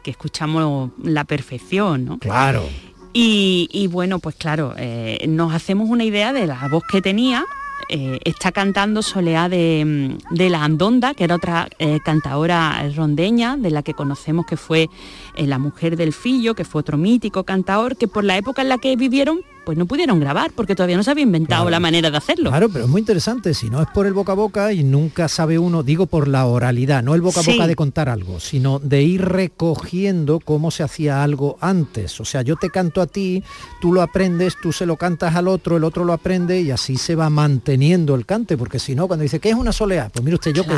[0.01, 2.17] que escuchamos la perfección, ¿no?
[2.17, 2.67] Claro.
[3.13, 7.45] Y, bueno, pues claro, eh, nos hacemos una idea de la voz que tenía.
[7.89, 13.57] eh, está cantando Soleá de, mm, de la Andonda, que era otra eh, cantadora rondeña,
[13.57, 14.89] de la que conocemos que fue
[15.35, 18.69] eh, la mujer del Fillo, que fue otro mítico cantador, que por la época en
[18.69, 19.41] la que vivieron,
[19.71, 22.49] pues no pudieron grabar, porque todavía no se había inventado la manera de hacerlo.
[22.49, 25.29] Claro, pero es muy interesante, si no es por el boca a boca y nunca
[25.29, 28.79] sabe uno, digo por la oralidad, no el boca a boca de contar algo, sino
[28.79, 32.19] de ir recogiendo cómo se hacía algo antes.
[32.19, 33.45] O sea, yo te canto a ti,
[33.79, 36.97] tú lo aprendes, tú se lo cantas al otro, el otro lo aprende y así
[36.97, 40.09] se va manteniendo el cante, porque si no, cuando dice, ¿qué es una soleá?
[40.09, 40.75] Pues mire usted, yo qué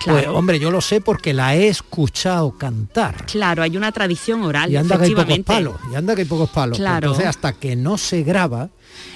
[0.00, 0.14] Claro.
[0.16, 0.38] Pues Claro.
[0.38, 3.26] hombre, yo lo sé porque la he escuchado cantar.
[3.26, 6.28] Claro, hay una tradición oral, Y anda que hay pocos palos, y anda que hay
[6.28, 6.78] pocos palos.
[6.78, 7.08] Claro.
[7.08, 8.70] Entonces, hasta que no se graba,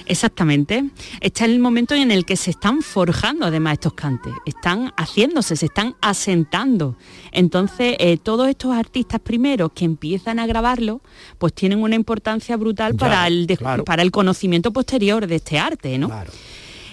[0.07, 0.85] Exactamente.
[1.21, 5.67] Está el momento en el que se están forjando además estos cantes, están haciéndose, se
[5.67, 6.97] están asentando.
[7.33, 11.01] Entonces, eh, todos estos artistas primeros que empiezan a grabarlo,
[11.39, 13.85] pues tienen una importancia brutal Ya, para, el claro.
[13.85, 16.11] para el conocimiento posterior de este arte, ¿no?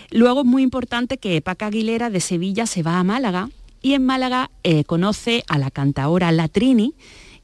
[0.09, 3.49] Luego es muy importante que Paca Aguilera de Sevilla se va a Málaga
[3.81, 6.93] y en Málaga eh, conoce a la cantaora Latrini,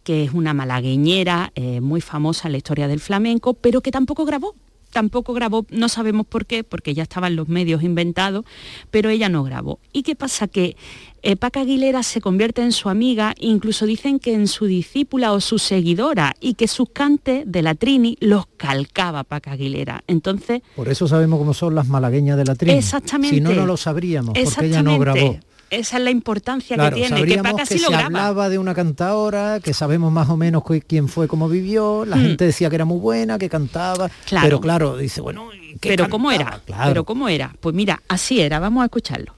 [0.03, 4.25] que es una malagueñera eh, muy famosa en la historia del flamenco, pero que tampoco
[4.25, 4.55] grabó.
[4.89, 8.45] Tampoco grabó, no sabemos por qué, porque ya estaban los medios inventados,
[8.89, 9.79] pero ella no grabó.
[9.91, 10.47] ¿Y qué pasa?
[10.47, 10.77] Que
[11.23, 15.41] eh, Paca Aguilera se convierte en su amiga, incluso dicen que en su discípula o
[15.41, 20.05] su seguidora, y que sus cantes de la Trini los calcaba Paca Aguilera.
[20.07, 22.77] Entonces, por eso sabemos cómo son las malagueñas de la tribu.
[22.77, 23.35] Exactamente.
[23.35, 25.37] Si no, no lo sabríamos, porque ella no grabó.
[25.69, 28.05] Esa es la importancia Claro, que tiene, que sabríamos Paca que sí lo se graba.
[28.05, 32.21] hablaba de una cantadora, que sabemos más o menos quién fue, cómo vivió, la Mm.
[32.21, 34.45] gente decía que era muy buena, que cantaba, Claro.
[34.45, 36.49] pero claro, dice, bueno, ¿y qué Pero ¿cómo cantaba?
[36.55, 36.61] era?
[36.65, 36.83] Claro.
[36.89, 37.53] Pero ¿cómo era?
[37.59, 39.33] Pues mira, así era, vamos a escucharlo.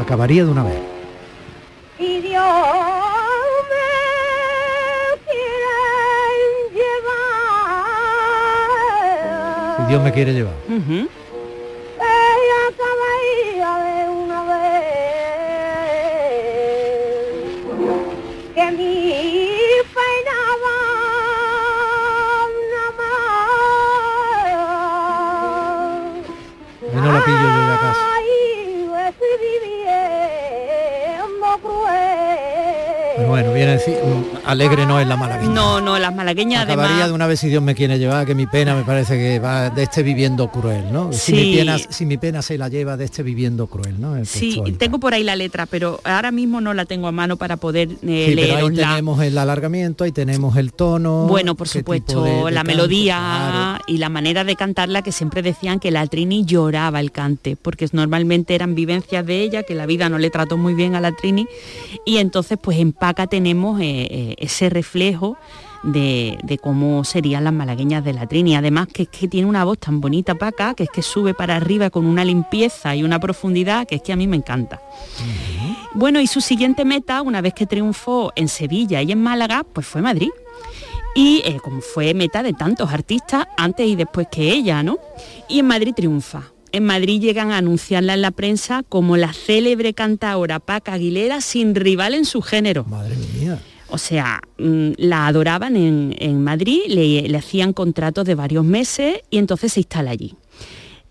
[0.00, 0.80] acabaría de una vez.
[1.98, 2.42] Y Dios
[9.88, 10.54] Dios me quiere llevar.
[10.68, 11.08] Ella
[12.68, 14.84] acabaría de una vez.
[18.54, 18.88] Que mi
[19.94, 20.78] pena va
[22.72, 22.88] nada
[26.90, 27.04] más.
[27.04, 28.04] No la pillo yo de casa.
[33.28, 33.96] Bueno, viene a decir,
[34.44, 35.52] alegre no es la malagueña.
[35.52, 37.08] No, no, las malagueñas Acabaría además...
[37.08, 39.70] de una vez si Dios me quiere llevar, que mi pena me parece que va
[39.70, 41.12] de este viviendo cruel, ¿no?
[41.12, 41.56] Si, mi Sí.
[41.58, 44.16] pena, si mi pena se la lleva de este viviendo cruel, ¿no?
[44.16, 47.36] El Sí, tengo por ahí la letra, pero ahora mismo no la tengo a mano
[47.36, 51.26] para poder eh, Sí, pero ahí tenemos el alargamiento, ahí tenemos el tono.
[51.26, 53.84] Bueno, por supuesto, tipo de- de la canto, melodía claro.
[53.86, 57.88] y la manera de cantarla que siempre decían que la Trini lloraba el cante, porque
[57.92, 61.12] normalmente eran vivencias de ella, que la vida no le trató muy bien a la
[61.12, 61.46] Trini,
[62.04, 65.36] y entonces pues en Paca tenemos eh, eh, ese reflejo
[65.84, 68.56] de, de cómo serían las malagueñas de la Trini.
[68.56, 71.54] Además que es que tiene una voz tan bonita Paca, que es que sube para
[71.54, 74.82] arriba con una limpieza y una profundidad que es que a mí me encanta.
[75.92, 79.86] Bueno, y su siguiente meta, una vez que triunfó en Sevilla y en Málaga, pues
[79.86, 80.30] fue Madrid.
[81.14, 84.98] Y eh, como fue meta de tantos artistas antes y después que ella, ¿no?
[85.48, 86.53] Y en Madrid triunfa.
[86.74, 91.76] En Madrid llegan a anunciarla en la prensa como la célebre cantaora Paca Aguilera sin
[91.76, 92.82] rival en su género.
[92.82, 93.62] Madre mía.
[93.90, 99.20] O sea, mm, la adoraban en, en Madrid, le, le hacían contratos de varios meses
[99.30, 100.34] y entonces se instala allí.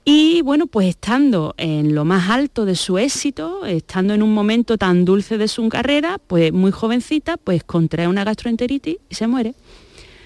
[0.04, 4.78] Y bueno, pues estando en lo más alto de su éxito, estando en un momento
[4.78, 9.56] tan dulce de su carrera, pues muy jovencita, pues contrae una gastroenteritis y se muere.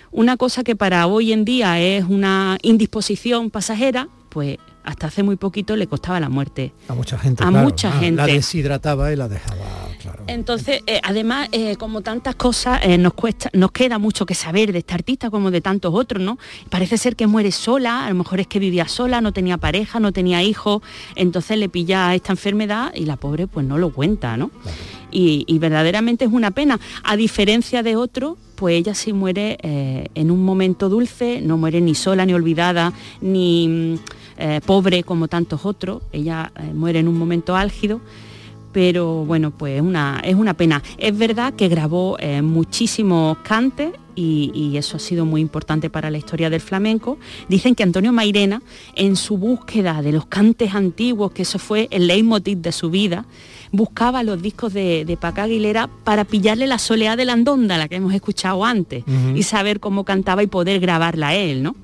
[0.09, 4.57] Una cosa que para hoy en día es una indisposición pasajera, pues
[4.88, 6.71] hasta hace muy poquito le costaba la muerte.
[6.88, 7.43] A mucha gente.
[7.43, 7.65] A claro.
[7.65, 8.21] mucha Ah, La gente.
[8.33, 9.65] deshidrataba y la dejaba,
[10.01, 10.23] claro.
[10.27, 14.71] Entonces, eh, además, eh, como tantas cosas, eh, nos cuesta, nos queda mucho que saber
[14.71, 16.38] de este artista como de tantos otros, ¿no?
[16.69, 19.99] Parece ser que muere sola, a lo mejor es que vivía sola, no tenía pareja,
[19.99, 20.81] no tenía hijos,
[21.15, 24.51] entonces le pilla esta enfermedad y la pobre pues no lo cuenta, ¿no?
[25.11, 26.79] Y, y verdaderamente es una pena.
[27.03, 31.93] A diferencia de otros, pues ella sí muere en un momento dulce, no muere ni
[31.95, 33.99] sola ni olvidada, ni
[34.38, 38.01] eh, pobre como tantos otros, ella eh, muere en un momento álgido
[38.77, 40.83] pero bueno, pues una, es una pena.
[40.99, 46.11] Es verdad que grabó eh, muchísimos cantes y, y eso ha sido muy importante para
[46.11, 47.17] la historia del flamenco.
[47.49, 48.61] Dicen que Antonio Mairena,
[48.93, 53.25] en su búsqueda de los cantes antiguos, que eso fue el leitmotiv de su vida,
[53.71, 57.88] buscaba los discos de, de Paca Aguilera para pillarle la soleá de la andonda, la
[57.88, 61.75] que hemos escuchado antes, y saber cómo cantaba y poder grabarla él, ¿no?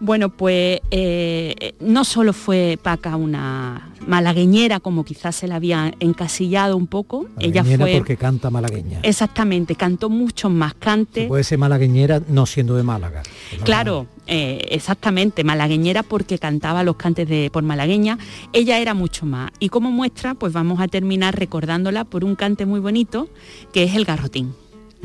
[0.00, 6.76] Bueno, pues eh, no solo fue Paca una malagueñera, como quizás se la había encasillado
[6.76, 7.96] un poco, ella fue...
[7.96, 9.00] porque canta malagueña.
[9.02, 11.28] Exactamente, cantó muchos más cantes.
[11.28, 13.22] Puede ser malagueñera no siendo de Málaga.
[13.64, 18.18] Claro, eh, exactamente, malagueñera porque cantaba los cantes de por malagueña.
[18.52, 19.50] Ella era mucho más.
[19.60, 23.28] Y como muestra, pues vamos a terminar recordándola por un cante muy bonito,
[23.72, 24.54] que es el garrotín.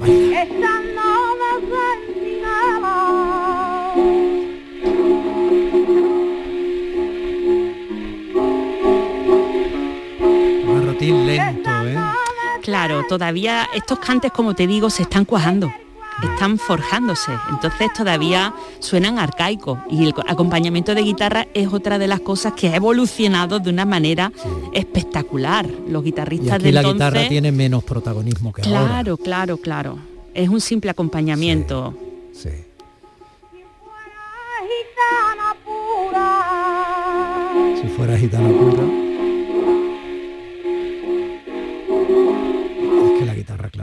[0.04, 0.82] Esta
[11.10, 11.98] Lento, ¿eh?
[12.62, 15.72] Claro, todavía estos cantes, como te digo, se están cuajando.
[16.22, 22.20] están forjándose, entonces todavía suenan arcaicos y el acompañamiento de guitarra es otra de las
[22.20, 24.32] cosas que ha evolucionado de una manera
[24.74, 25.68] espectacular.
[25.88, 28.86] Los Y guitarristas aquí de la entonces, guitarra tiene menos protagonismo que ahora.
[28.88, 29.98] claro, claro, claro.
[30.36, 31.96] Es un simple acompañamiento.
[37.82, 38.81] Si fuera gitana pura.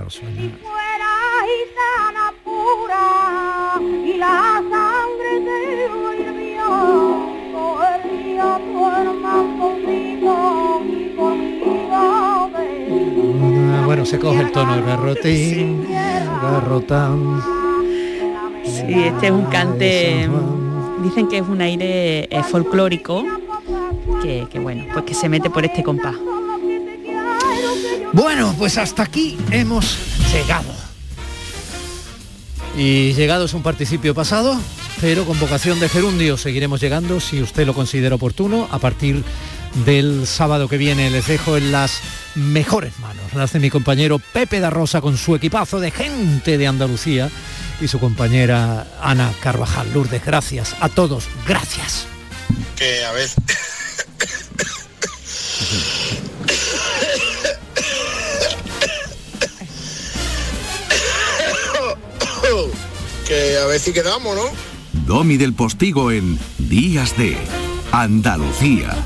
[0.08, 0.42] Claro, suena.
[1.48, 6.68] gitana pura y la sangre te hirvió
[7.52, 11.28] corría tu hermano y conmigo
[11.90, 17.42] Ah, Bueno, se coge el tono, el garrotín, el garrotán.
[18.64, 20.28] Sí, este es un cante,
[21.02, 23.24] dicen que es un aire eh, folclórico
[24.22, 26.14] que, que, bueno, pues que se mete por este compás.
[28.12, 29.98] Bueno, pues hasta aquí hemos
[30.32, 30.72] llegado.
[32.76, 34.58] Y llegado es un participio pasado,
[35.00, 39.24] pero con vocación de gerundio seguiremos llegando si usted lo considera oportuno a partir
[39.84, 41.10] del sábado que viene.
[41.10, 42.00] Les dejo en las
[42.34, 46.66] mejores manos, las de mi compañero Pepe da Rosa con su equipazo de gente de
[46.66, 47.30] Andalucía
[47.80, 49.92] y su compañera Ana Carvajal.
[49.92, 52.06] Lourdes, gracias a todos, gracias.
[52.76, 53.36] que a veces
[63.26, 64.44] que a ver si quedamos, ¿no?
[65.06, 67.36] Domi del Postigo en Días de
[67.92, 68.96] Andalucía.